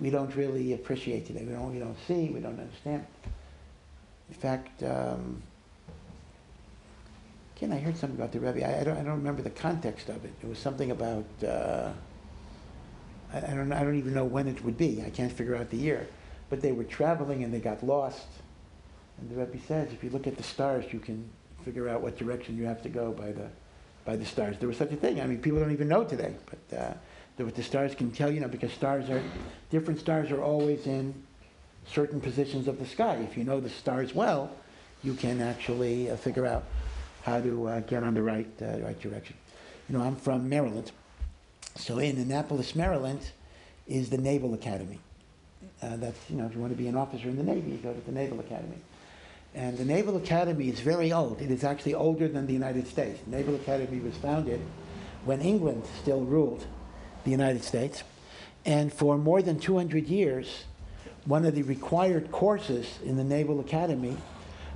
[0.00, 1.44] we don't really appreciate today.
[1.44, 3.06] We don't, we don't see, we don't understand.
[4.28, 5.42] In fact, um,
[7.56, 8.66] again, I heard something about the Rebbe.
[8.66, 10.32] I, I, don't, I don't remember the context of it.
[10.42, 11.92] It was something about, uh,
[13.32, 15.02] I, I, don't, I don't even know when it would be.
[15.04, 16.06] I can't figure out the year.
[16.50, 18.26] But they were traveling and they got lost.
[19.18, 21.28] And the Rebbe says, if you look at the stars, you can
[21.64, 23.48] figure out what direction you have to go by the,
[24.04, 24.56] by the stars.
[24.58, 25.20] There was such a thing.
[25.20, 26.34] I mean, people don't even know today.
[26.50, 26.94] But uh,
[27.36, 29.22] the, what the stars can tell you, know, because stars are,
[29.70, 31.14] different stars are always in
[31.86, 33.16] certain positions of the sky.
[33.16, 34.50] If you know the stars well,
[35.04, 36.64] you can actually uh, figure out
[37.22, 39.36] how to uh, get on the right, uh, right direction.
[39.88, 40.90] You know, I'm from Maryland.
[41.76, 43.20] So in Annapolis, Maryland,
[43.86, 44.98] is the Naval Academy.
[45.82, 47.76] Uh, that's, you know, if you want to be an officer in the Navy, you
[47.78, 48.78] go to the Naval Academy.
[49.54, 51.40] And the Naval Academy is very old.
[51.40, 53.20] It is actually older than the United States.
[53.24, 54.60] The Naval Academy was founded
[55.24, 56.66] when England still ruled
[57.26, 58.02] the United States.
[58.64, 60.64] And for more than 200 years,
[61.26, 64.16] one of the required courses in the Naval Academy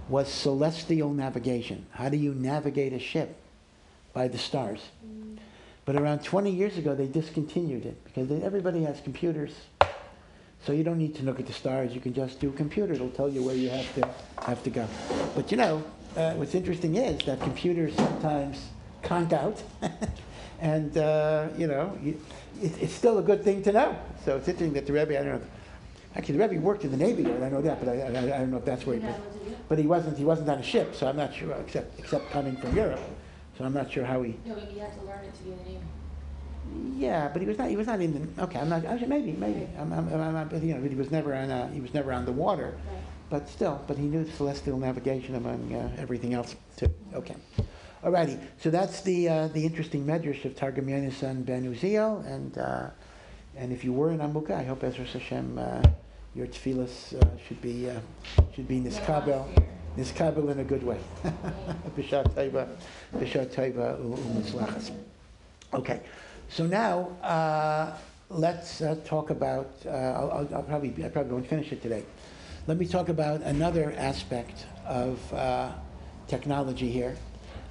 [0.09, 1.87] was celestial navigation.
[1.93, 3.37] How do you navigate a ship?
[4.13, 4.81] By the stars.
[5.85, 9.53] But around 20 years ago, they discontinued it because everybody has computers.
[10.67, 11.95] So you don't need to look at the stars.
[11.95, 12.93] You can just do a computer.
[12.93, 14.09] It'll tell you where you have to
[14.43, 14.87] have to go.
[15.35, 15.83] But you know,
[16.17, 18.67] uh, what's interesting is that computers sometimes
[19.03, 19.63] conk out,
[20.61, 22.17] and uh, you know, it,
[22.61, 23.97] it's still a good thing to know.
[24.25, 25.19] So it's interesting that the Rebbe.
[25.19, 25.47] I don't know.
[26.17, 28.39] Actually, the Rebbe worked in the Navy, Yard, I know that, but I, I, I
[28.41, 29.03] don't know if that's where he.
[29.03, 29.57] Yeah, But, what to do?
[29.69, 30.19] but he wasn't.
[30.19, 31.53] He wasn't on a ship, so I'm not sure.
[31.53, 33.01] Except except coming from Europe,
[33.57, 34.37] so I'm not sure how he.
[34.45, 35.81] No, you have to learn it to be in the Navy.
[36.99, 37.71] Yeah, but he was not.
[37.71, 38.43] He was not in the.
[38.45, 38.85] Okay, I'm not.
[38.85, 39.67] Actually, maybe, maybe.
[39.79, 41.73] I'm, I'm, I'm, I'm, you know, he was never on.
[41.73, 43.03] He was never on the water, Right.
[43.31, 43.81] but still.
[43.87, 46.93] But he knew celestial navigation among uh, everything else too.
[47.15, 47.37] Okay,
[48.05, 48.41] alrighty.
[48.59, 52.91] So that's the uh, the interesting medrash of Targum Yonasan Ben Uziel, and uh,
[53.57, 55.83] and if you were in Amuka, I hope Ezra Hashem, uh,
[56.35, 58.01] your tefillas uh, should be uh,
[58.55, 59.47] should be niskabel.
[59.97, 60.99] Niskabel in a good way.
[61.97, 62.69] B'shat taiva,
[63.15, 64.93] b'shat u'mitzlachas.
[65.75, 66.01] Okay,
[66.49, 67.97] so now uh,
[68.29, 69.71] let's uh, talk about.
[69.85, 72.05] Uh, I'll, I'll, probably I probably won't finish it today.
[72.67, 75.73] Let me talk about another aspect of uh,
[76.29, 77.17] technology here,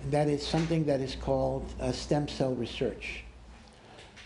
[0.09, 3.23] that is something that is called uh, stem cell research.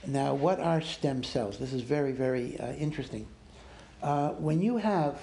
[0.06, 1.58] Now, what are stem cells?
[1.58, 3.28] This is very very uh, interesting.
[4.02, 5.20] Uh, when you have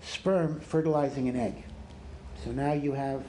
[0.00, 1.64] sperm fertilizing an egg,
[2.44, 3.24] so now you have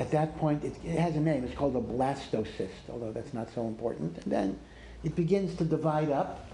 [0.00, 3.48] at that point, it, it has a name, it's called a blastocyst, although that's not
[3.54, 4.16] so important.
[4.24, 4.58] And then
[5.04, 6.48] it begins to divide up,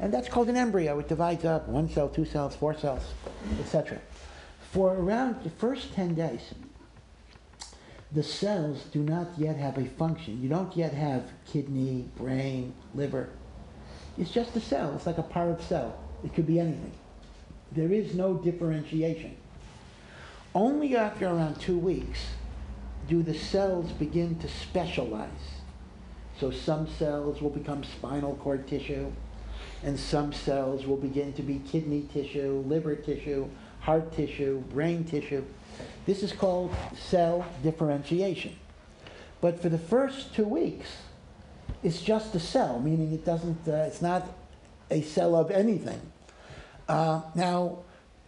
[0.00, 0.98] and that's called an embryo.
[0.98, 3.02] It divides up, one cell, two cells, four cells,
[3.60, 4.00] etc.
[4.72, 6.40] For around the first 10 days,
[8.12, 10.42] the cells do not yet have a function.
[10.42, 13.28] You don't yet have kidney, brain, liver.
[14.18, 14.94] It's just a cell.
[14.96, 15.98] It's like a part of cell.
[16.24, 16.92] It could be anything.
[17.72, 19.36] There is no differentiation.
[20.54, 22.20] Only after around two weeks
[23.08, 25.30] do the cells begin to specialize.
[26.38, 29.12] So some cells will become spinal cord tissue,
[29.84, 33.48] and some cells will begin to be kidney tissue, liver tissue,
[33.80, 35.44] heart tissue, brain tissue.
[36.10, 38.56] This is called cell differentiation.
[39.40, 40.88] But for the first two weeks,
[41.84, 44.26] it's just a cell, meaning it doesn't, uh, it's not
[44.90, 46.00] a cell of anything.
[46.88, 47.78] Uh, now,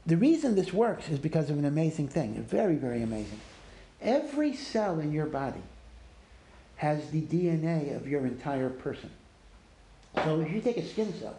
[0.06, 3.40] the reason this works is because of an amazing thing, very, very amazing.
[4.00, 5.64] Every cell in your body
[6.76, 9.10] has the DNA of your entire person.
[10.22, 11.34] So if you take a skin cell,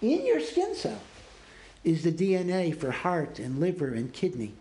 [0.00, 1.00] in your skin cell
[1.82, 4.52] is the DNA for heart and liver and kidney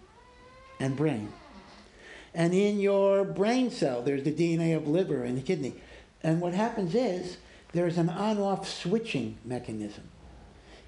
[0.79, 1.31] and brain.
[2.33, 5.75] And in your brain cell, there's the DNA of liver and the kidney.
[6.23, 7.37] And what happens is
[7.73, 10.03] there's an on off switching mechanism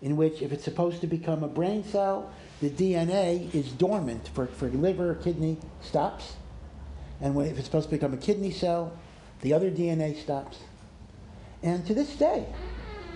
[0.02, 2.32] in which, if it's supposed to become a brain cell,
[2.62, 6.34] the DNA is dormant for, for liver, or kidney, stops.
[7.20, 8.94] And when, if it's supposed to become a kidney cell,
[9.42, 10.60] the other DNA stops.
[11.62, 12.46] And to this day,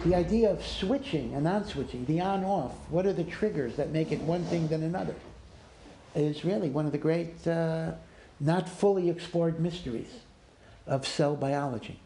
[0.03, 3.91] the idea of switching and on switching, the on off, what are the triggers that
[3.91, 5.15] make it one thing than another,
[6.15, 7.93] is really one of the great, uh,
[8.39, 10.09] not fully explored mysteries
[10.85, 11.99] of cell biology.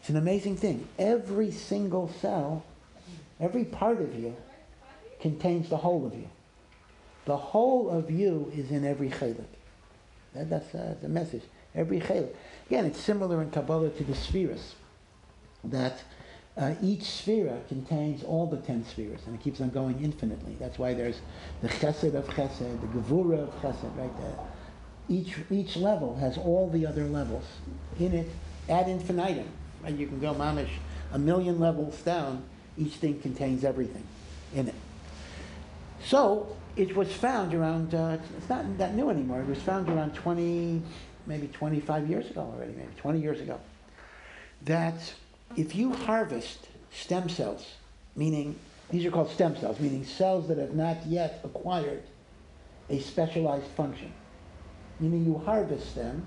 [0.00, 0.88] It's an amazing thing.
[0.98, 2.64] Every single cell,
[3.38, 4.34] every part of you,
[5.20, 6.28] contains the whole of you.
[7.24, 9.44] The whole of you is in every chelik.
[10.34, 11.42] That, that's uh, the message.
[11.74, 12.34] Every chelik.
[12.66, 14.74] Again, it's similar in Kabbalah to the spheres.
[15.62, 16.02] That
[16.56, 20.56] uh, each sphere contains all the ten spheres, and it keeps on going infinitely.
[20.60, 21.20] That's why there's
[21.62, 24.36] the chesed of chesed, the gevura of chesed, right there.
[25.08, 27.44] Each, each level has all the other levels
[27.98, 28.30] in it
[28.68, 29.48] ad infinitum.
[29.82, 29.94] Right?
[29.94, 30.70] You can go mamish
[31.12, 32.44] a million levels down.
[32.78, 34.04] Each thing contains everything
[34.54, 34.74] in it.
[36.04, 40.14] So it was found around, uh, it's not that new anymore, it was found around
[40.14, 40.82] 20,
[41.26, 43.60] maybe 25 years ago already, maybe 20 years ago,
[44.62, 45.14] that
[45.56, 47.66] if you harvest stem cells,
[48.16, 48.56] meaning
[48.90, 52.02] these are called stem cells, meaning cells that have not yet acquired
[52.90, 54.12] a specialized function,
[55.00, 56.26] meaning you harvest them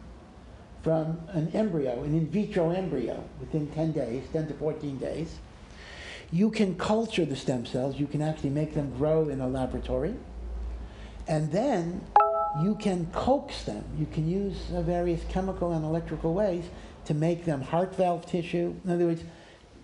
[0.82, 5.38] from an embryo, an in vitro embryo, within 10 days, 10 to 14 days.
[6.32, 10.15] You can culture the stem cells, you can actually make them grow in a laboratory,
[11.28, 12.01] and then
[12.63, 13.84] you can coax them.
[13.97, 16.65] You can use various chemical and electrical ways
[17.06, 18.76] to make them heart valve tissue.
[18.84, 19.24] In other words,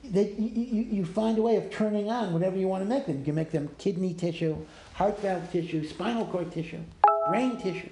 [0.03, 3.05] they, you, you, you find a way of turning on whatever you want to make
[3.05, 3.19] them.
[3.19, 4.57] You can make them kidney tissue,
[4.93, 6.79] heart valve tissue, spinal cord tissue,
[7.27, 7.89] brain tissue.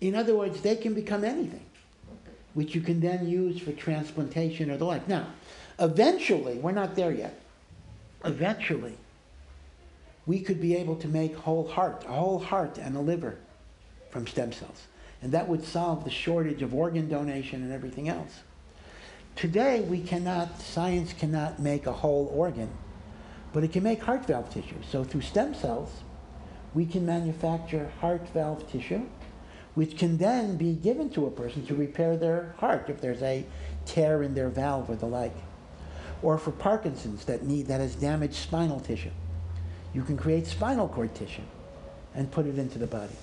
[0.00, 1.66] In other words, they can become anything,
[2.54, 5.08] which you can then use for transplantation or the like.
[5.08, 5.26] Now,
[5.80, 7.40] eventually, we're not there yet.
[8.24, 8.96] Eventually,
[10.26, 13.38] we could be able to make whole heart, a whole heart and a liver
[14.10, 14.86] from stem cells.
[15.20, 18.40] And that would solve the shortage of organ donation and everything else.
[19.34, 22.70] Today, we cannot, science cannot make a whole organ,
[23.52, 24.76] but it can make heart valve tissue.
[24.90, 25.90] So through stem cells,
[26.74, 29.06] we can manufacture heart valve tissue,
[29.74, 33.44] which can then be given to a person to repair their heart if there's a
[33.86, 35.36] tear in their valve or the like.
[36.20, 39.10] Or for Parkinson's that need that has damaged spinal tissue.
[39.94, 41.42] You can create spinal cord tissue
[42.14, 43.14] and put it into the body.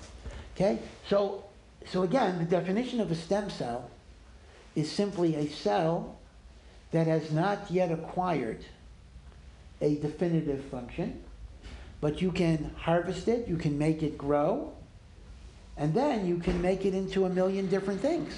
[0.55, 0.79] Okay?
[1.09, 1.43] So
[1.91, 3.89] so again, the definition of a stem cell
[4.75, 6.17] is simply a cell
[6.91, 8.65] that has not yet acquired
[9.81, 11.21] a definitive function,
[12.01, 14.73] but you can harvest it, you can make it grow,
[15.77, 18.37] and then you can make it into a million different things.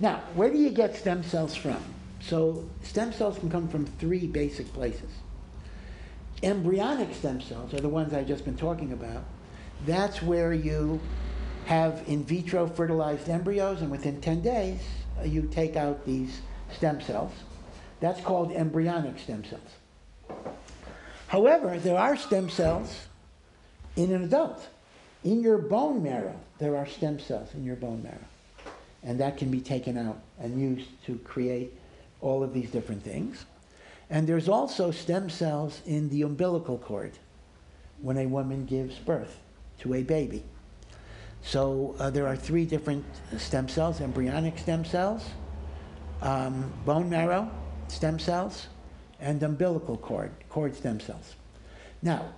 [0.00, 1.82] Now, where do you get stem cells from?
[2.20, 5.10] So, stem cells can come from three basic places.
[6.42, 9.24] Embryonic stem cells are the ones I've just been talking about.
[9.86, 11.00] That's where you
[11.66, 14.80] have in vitro fertilized embryos, and within 10 days,
[15.20, 16.40] uh, you take out these
[16.72, 17.32] stem cells.
[18.00, 20.40] That's called embryonic stem cells.
[21.28, 23.06] However, there are stem cells
[23.96, 24.68] in an adult.
[25.24, 28.18] In your bone marrow, there are stem cells in your bone marrow.
[29.02, 31.72] And that can be taken out and used to create
[32.20, 33.44] all of these different things.
[34.10, 37.12] And there's also stem cells in the umbilical cord
[38.00, 39.40] when a woman gives birth
[39.80, 40.44] to a baby.
[41.44, 43.04] So uh, there are three different
[43.36, 45.24] stem cells embryonic stem cells,
[46.22, 47.50] um, bone marrow
[47.88, 48.68] stem cells,
[49.20, 51.34] and umbilical cord, cord stem cells.
[52.02, 52.32] Now,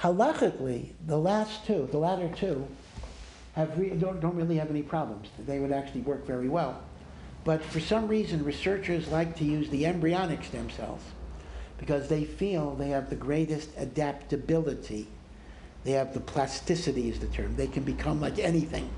[0.00, 2.66] halachically, the last two, the latter two,
[3.54, 5.28] have re- don't, don't really have any problems.
[5.38, 6.82] They would actually work very well.
[7.44, 11.00] But for some reason, researchers like to use the embryonic stem cells
[11.78, 15.06] because they feel they have the greatest adaptability.
[15.84, 17.54] They have the plasticity, is the term.
[17.56, 18.88] They can become like anything.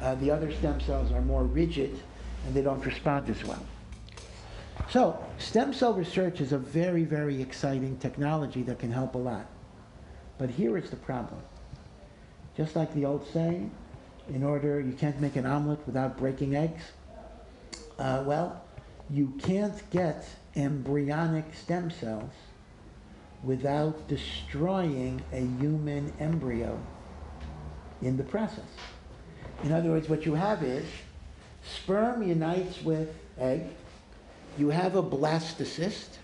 [0.00, 1.98] Uh, the other stem cells are more rigid
[2.46, 3.64] and they don't respond as well.
[4.90, 9.46] So, stem cell research is a very, very exciting technology that can help a lot.
[10.38, 11.40] But here is the problem.
[12.56, 13.70] Just like the old saying,
[14.32, 16.82] in order, you can't make an omelet without breaking eggs.
[17.98, 18.62] Uh, well,
[19.10, 22.32] you can't get embryonic stem cells
[23.46, 26.78] without destroying a human embryo
[28.02, 28.64] in the process.
[29.62, 30.84] In other words, what you have is
[31.62, 33.68] sperm unites with egg,
[34.58, 36.18] you have a blastocyst,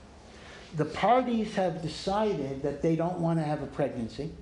[0.75, 4.33] the parties have decided that they don't want to have a pregnancy.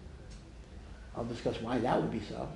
[1.17, 2.49] I'll discuss why that would be so.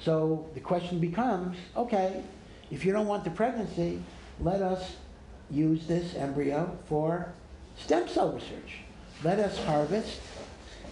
[0.00, 2.22] So the question becomes okay,
[2.70, 4.02] if you don't want the pregnancy,
[4.40, 4.96] let us
[5.50, 7.32] use this embryo for
[7.76, 8.83] stem cell research.
[9.22, 10.20] Let us harvest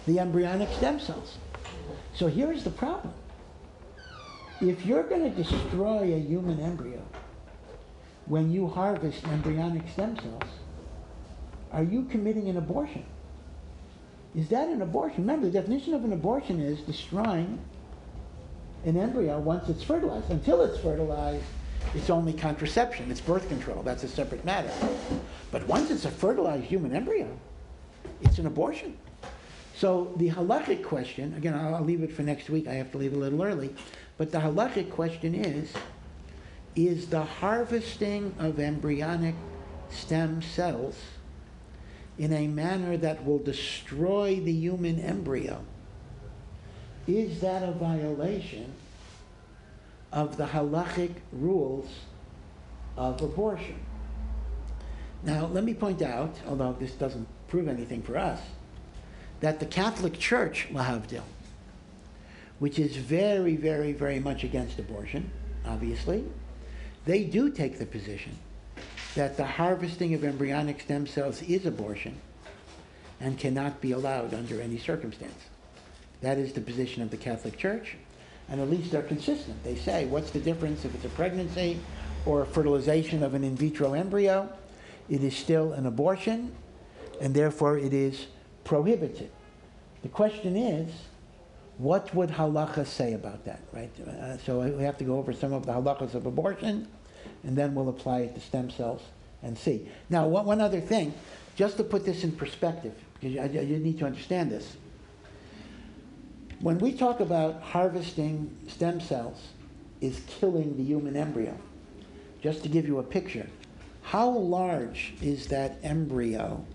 [0.05, 1.37] the embryonic stem cells.
[2.13, 3.13] So here's the problem.
[4.61, 7.01] If you're going to destroy a human embryo
[8.25, 10.51] when you harvest embryonic stem cells,
[11.71, 13.03] are you committing an abortion?
[14.35, 15.21] Is that an abortion?
[15.21, 17.59] Remember, the definition of an abortion is destroying
[18.85, 20.29] an embryo once it's fertilized.
[20.29, 21.43] Until it's fertilized,
[21.93, 23.83] it's only contraception, it's birth control.
[23.83, 24.71] That's a separate matter.
[25.51, 27.27] But once it's a fertilized human embryo,
[28.21, 28.97] it's an abortion.
[29.75, 32.67] So the halachic question, again, I'll, I'll leave it for next week.
[32.67, 33.75] I have to leave a little early.
[34.17, 35.73] But the halachic question is
[36.75, 39.35] is the harvesting of embryonic
[39.91, 40.97] stem cells
[42.17, 45.63] in a manner that will destroy the human embryo,
[47.07, 48.71] is that a violation
[50.11, 51.89] of the halachic rules
[52.97, 53.79] of abortion?
[55.23, 58.41] Now, let me point out, although this doesn't prove anything for us,
[59.39, 61.21] that the Catholic Church, Lahavdil,
[62.57, 65.29] which is very, very, very much against abortion,
[65.63, 66.23] obviously,
[67.05, 68.35] they do take the position
[69.13, 72.19] that the harvesting of embryonic stem cells is abortion
[73.19, 75.43] and cannot be allowed under any circumstance.
[76.21, 77.97] That is the position of the Catholic Church,
[78.49, 79.63] and at least they're consistent.
[79.63, 81.77] They say, what's the difference if it's a pregnancy
[82.25, 84.51] or a fertilization of an in vitro embryo?
[85.07, 86.55] It is still an abortion,
[87.23, 88.27] and therefore it is
[88.65, 89.31] prohibited.
[90.01, 90.91] The question is,
[91.77, 93.89] what would halacha say about that, right?
[94.05, 96.85] Uh, so we have to go over some of the halachas of abortion,
[97.45, 99.01] and then we'll apply it to stem cells
[99.41, 99.87] and see.
[100.09, 101.13] Now, one, one other thing,
[101.55, 104.75] just to put this in perspective, because you, you need to understand this.
[106.59, 109.47] When we talk about harvesting stem cells
[110.01, 111.57] is killing the human embryo,
[112.41, 113.47] just to give you a picture,
[114.01, 116.65] how large is that embryo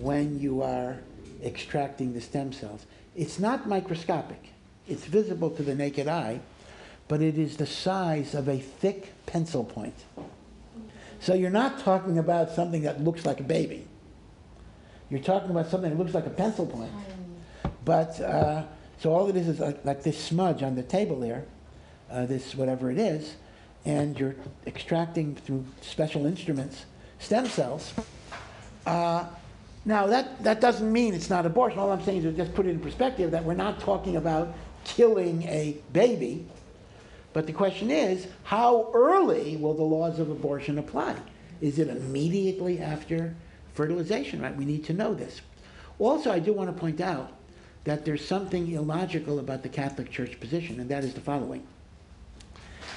[0.00, 0.98] when you are
[1.42, 2.86] extracting the stem cells?
[3.16, 4.50] It's not microscopic.
[4.88, 6.40] It's visible to the naked eye,
[7.08, 9.94] but it is the size of a thick pencil point.
[11.20, 13.86] So you're not talking about something that looks like a baby.
[15.10, 16.92] You're talking about something that looks like a pencil point.
[17.84, 18.64] But, uh,
[18.98, 21.44] so all it is is like, like this smudge on the table there,
[22.10, 23.36] uh, this whatever it is,
[23.84, 24.34] and you're
[24.66, 26.84] extracting through special instruments
[27.18, 27.92] stem cells.
[28.86, 29.24] Uh,
[29.84, 31.78] now, that, that doesn't mean it's not abortion.
[31.78, 34.54] All I'm saying is just put it in perspective that we're not talking about
[34.84, 36.46] killing a baby.
[37.34, 41.16] But the question is, how early will the laws of abortion apply?
[41.60, 43.34] Is it immediately after
[43.74, 44.56] fertilization, right?
[44.56, 45.40] We need to know this.
[45.98, 47.32] Also, I do want to point out
[47.84, 51.66] that there's something illogical about the Catholic Church position, and that is the following.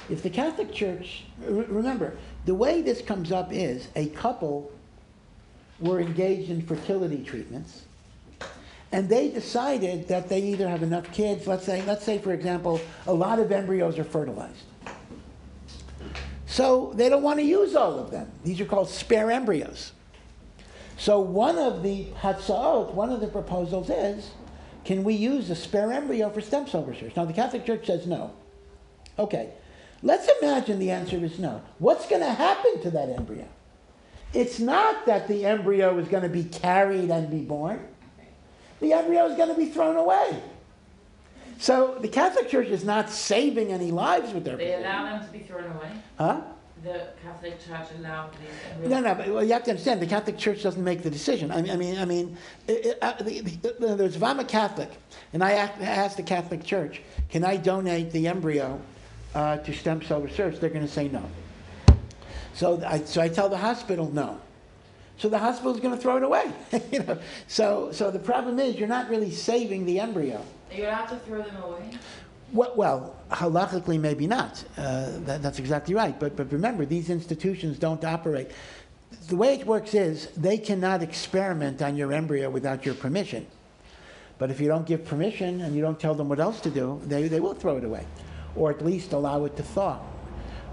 [0.08, 2.16] If the Catholic Church, remember,
[2.46, 4.72] the way this comes up is a couple
[5.80, 7.82] were engaged in fertility treatments,
[8.90, 12.80] and they decided that they either have enough kids, let's say, let's say for example,
[13.06, 14.64] a lot of embryos are fertilized.
[16.46, 18.30] So they don't want to use all of them.
[18.42, 19.92] These are called spare embryos.
[20.96, 24.30] So one of the hatzaot, one of the proposals is,
[24.84, 27.14] can we use a spare embryo for stem cell research?
[27.14, 28.32] Now the Catholic Church says no.
[29.18, 29.50] Okay,
[30.02, 31.62] let's imagine the answer is no.
[31.78, 33.46] What's going to happen to that embryo?
[34.34, 37.80] It's not that the embryo is going to be carried and be born.
[38.80, 40.40] The embryo is going to be thrown away.
[41.58, 44.84] So the Catholic Church is not saving any lives with their They position.
[44.86, 45.90] allow them to be thrown away.
[46.16, 46.40] Huh?
[46.84, 48.88] The Catholic Church allowed these.
[48.88, 51.50] No, no, but well, you have to understand, the Catholic Church doesn't make the decision.
[51.50, 52.36] I mean, I mean, I mean,
[52.68, 54.90] it- it- uh, the- the- there's, if I'm a Catholic,
[55.32, 57.00] and I ask- ask the Catholic Church,
[57.30, 58.78] can I donate the embryo
[59.34, 60.60] uh, to stem cell research?
[60.60, 61.22] They're going to say no.
[62.54, 64.40] So I, so I tell the hospital no.
[65.18, 66.52] So the hospital's going to throw it away.
[66.92, 67.18] you know?
[67.48, 70.44] So, so the problem is, you're not really saving the embryo.
[70.72, 71.90] You allowed to throw them away?
[72.52, 74.64] Well, well halachically, maybe not.
[74.76, 76.18] Uh, that, that's exactly right.
[76.18, 78.52] But, but remember, these institutions don't operate.
[79.26, 83.46] The way it works is they cannot experiment on your embryo without your permission.
[84.38, 87.00] But if you don't give permission and you don't tell them what else to do,
[87.04, 88.06] they, they will throw it away,
[88.54, 89.98] or at least allow it to thaw.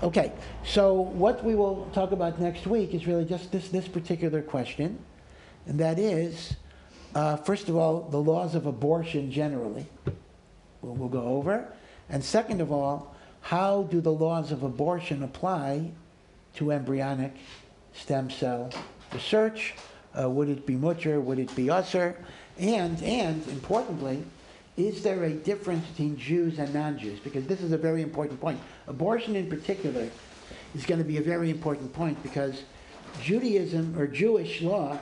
[0.03, 0.33] Okay,
[0.65, 4.99] so what we will talk about next week is really just this, this particular question,
[5.67, 6.57] and that is,
[7.15, 9.85] uh, first of all, the laws of abortion generally
[10.81, 11.71] we'll, we'll go over.
[12.09, 15.91] And second of all, how do the laws of abortion apply
[16.55, 17.33] to embryonic
[17.93, 18.71] stem cell
[19.13, 19.75] research?
[20.17, 21.21] Uh, would it be mutter?
[21.21, 22.15] Would it be usser?
[22.59, 24.23] And, and importantly,
[24.77, 27.19] is there a difference between Jews and non-Jews?
[27.19, 28.59] Because this is a very important point.
[28.87, 30.09] Abortion in particular
[30.73, 32.63] is going to be a very important point because
[33.21, 34.99] Judaism or Jewish law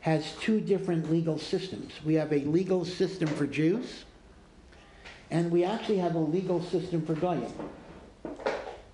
[0.00, 1.92] has two different legal systems.
[2.04, 4.04] We have a legal system for Jews,
[5.30, 7.52] and we actually have a legal system for Goyim.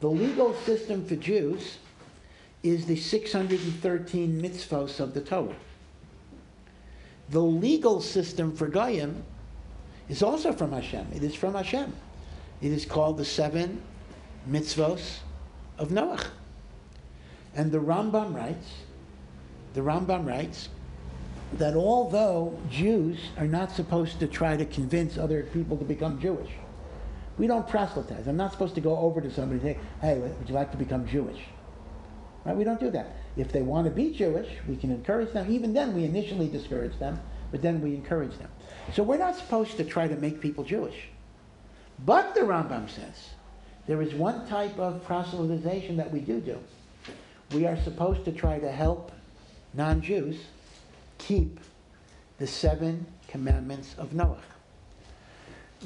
[0.01, 1.79] The legal system for Jews
[2.63, 5.55] is the 613 mitzvos of the Torah.
[7.29, 9.23] The legal system for Goyim
[10.09, 11.07] is also from Hashem.
[11.15, 11.93] It is from Hashem.
[12.61, 13.83] It is called the seven
[14.49, 15.19] mitzvos
[15.79, 16.27] of Noach.
[17.55, 18.67] And the Rambam writes,
[19.75, 20.69] the Rambam writes
[21.55, 26.51] that although Jews are not supposed to try to convince other people to become Jewish,
[27.39, 28.27] we don't proselytize.
[28.27, 30.77] I'm not supposed to go over to somebody and say, hey, would you like to
[30.77, 31.41] become Jewish?
[32.45, 32.57] Right?
[32.57, 33.17] We don't do that.
[33.37, 35.51] If they want to be Jewish, we can encourage them.
[35.51, 37.21] Even then, we initially discourage them,
[37.51, 38.49] but then we encourage them.
[38.93, 41.09] So we're not supposed to try to make people Jewish.
[42.05, 43.31] But the Rambam says
[43.87, 46.59] there is one type of proselytization that we do do.
[47.53, 49.13] We are supposed to try to help
[49.75, 50.39] non-Jews
[51.19, 51.61] keep
[52.39, 54.43] the seven commandments of Noah.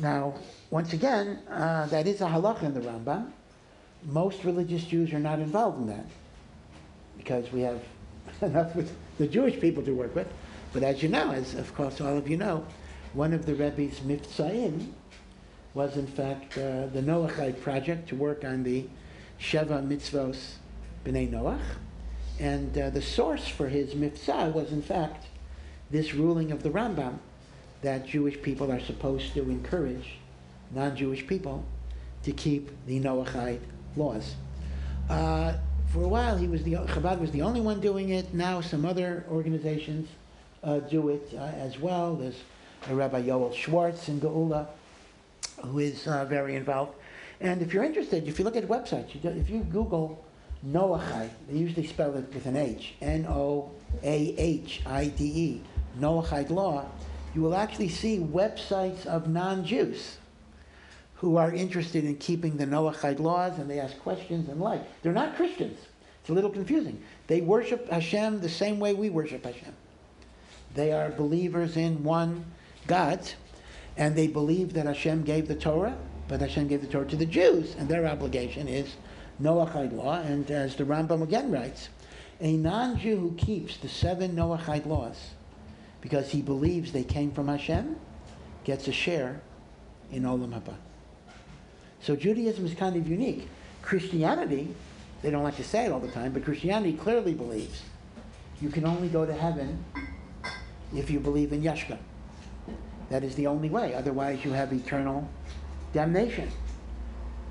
[0.00, 0.34] Now,
[0.70, 3.30] once again, uh, that is a halakha in the Rambam.
[4.04, 6.06] Most religious Jews are not involved in that
[7.18, 7.82] because we have
[8.40, 10.28] enough with the Jewish people to work with.
[10.72, 12.64] But as you know, as of course all of you know,
[13.12, 14.92] one of the Rebbe's mivtzoim
[15.74, 18.86] was in fact uh, the Noachite project to work on the
[19.40, 20.54] Sheva mitzvos
[21.04, 21.60] b'nei Noach.
[22.38, 25.26] And uh, the source for his mitzvah was in fact
[25.90, 27.18] this ruling of the Rambam
[27.82, 30.18] that Jewish people are supposed to encourage
[30.72, 31.64] non-Jewish people
[32.22, 33.60] to keep the Noachite
[33.96, 34.34] laws.
[35.08, 35.54] Uh,
[35.88, 38.32] for a while, he was the Chabad was the only one doing it.
[38.32, 40.08] Now, some other organizations
[40.62, 42.14] uh, do it uh, as well.
[42.14, 42.40] There's
[42.88, 44.66] Rabbi Yoel Schwartz in Geula,
[45.64, 46.94] who is uh, very involved.
[47.40, 50.24] And if you're interested, if you look at websites, you do, if you Google
[50.66, 53.72] Noachide, they usually spell it with an H, N-O-A-H-I-D-E,
[55.98, 56.86] Noachide law,
[57.34, 60.18] you will actually see websites of non-Jews
[61.16, 64.82] who are interested in keeping the Noachide laws and they ask questions and like.
[65.02, 65.78] They're not Christians.
[66.20, 67.02] It's a little confusing.
[67.26, 69.74] They worship Hashem the same way we worship Hashem.
[70.74, 72.44] They are believers in one
[72.90, 73.20] God
[73.96, 75.96] and they believe that Hashem gave the Torah,
[76.26, 78.96] but Hashem gave the Torah to the Jews and their obligation is
[79.40, 80.20] Noachide law.
[80.20, 81.88] And as the Rambam again writes,
[82.40, 85.30] a non-Jew who keeps the seven Noachide laws
[86.00, 87.96] because he believes they came from Hashem
[88.64, 89.40] gets a share
[90.10, 90.74] in Olam Haba.
[92.00, 93.46] So Judaism is kind of unique.
[93.82, 94.74] Christianity,
[95.22, 97.82] they don't like to say it all the time, but Christianity clearly believes
[98.60, 99.84] you can only go to heaven
[100.92, 101.98] if you believe in Yeshua.
[103.10, 103.94] That is the only way.
[103.94, 105.28] Otherwise, you have eternal
[105.92, 106.50] damnation.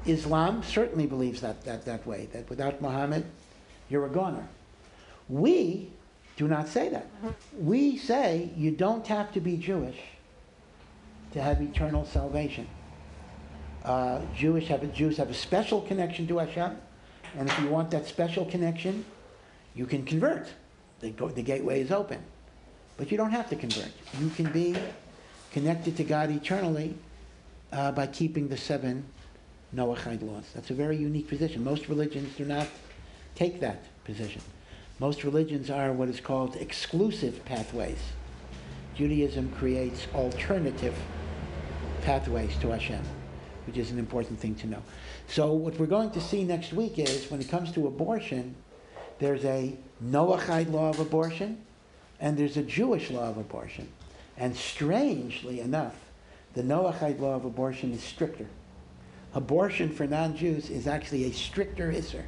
[0.05, 3.25] Islam certainly believes that, that, that way, that without Muhammad,
[3.89, 4.47] you're a goner.
[5.27, 5.89] We
[6.37, 7.07] do not say that.
[7.59, 9.99] We say you don't have to be Jewish
[11.33, 12.67] to have eternal salvation.
[13.83, 16.77] Uh, Jewish have a, Jews have a special connection to Hashem,
[17.37, 19.05] and if you want that special connection,
[19.75, 20.47] you can convert.
[21.01, 22.21] The, the gateway is open,
[22.97, 23.91] but you don't have to convert.
[24.19, 24.75] You can be
[25.51, 26.95] connected to God eternally
[27.71, 29.03] uh, by keeping the seven
[29.75, 30.45] Noachide laws.
[30.53, 31.63] That's a very unique position.
[31.63, 32.67] Most religions do not
[33.35, 34.41] take that position.
[34.99, 37.99] Most religions are what is called exclusive pathways.
[38.95, 40.95] Judaism creates alternative
[42.01, 43.01] pathways to Hashem,
[43.65, 44.81] which is an important thing to know.
[45.27, 48.55] So what we're going to see next week is when it comes to abortion,
[49.19, 51.61] there's a Noahide law of abortion
[52.19, 53.87] and there's a Jewish law of abortion.
[54.39, 55.95] And strangely enough,
[56.53, 58.47] the Noahide law of abortion is stricter.
[59.33, 62.23] Abortion for non Jews is actually a stricter Isser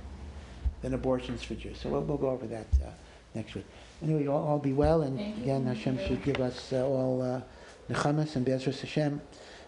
[0.81, 1.79] than abortions for Jews.
[1.79, 2.89] So we'll, we'll go over that uh,
[3.33, 3.65] next week.
[4.03, 5.69] Anyway, all, all be well, and Thank again, you.
[5.69, 7.41] Hashem should give us uh, all uh,
[7.89, 9.21] nechamas and bezras Hashem.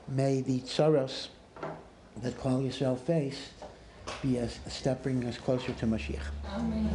[0.07, 1.29] May the tsaros
[2.21, 3.51] that Klal Yisrael faced
[4.21, 6.19] be a, a step bringing us closer to Mashiach.
[6.49, 6.89] Amen.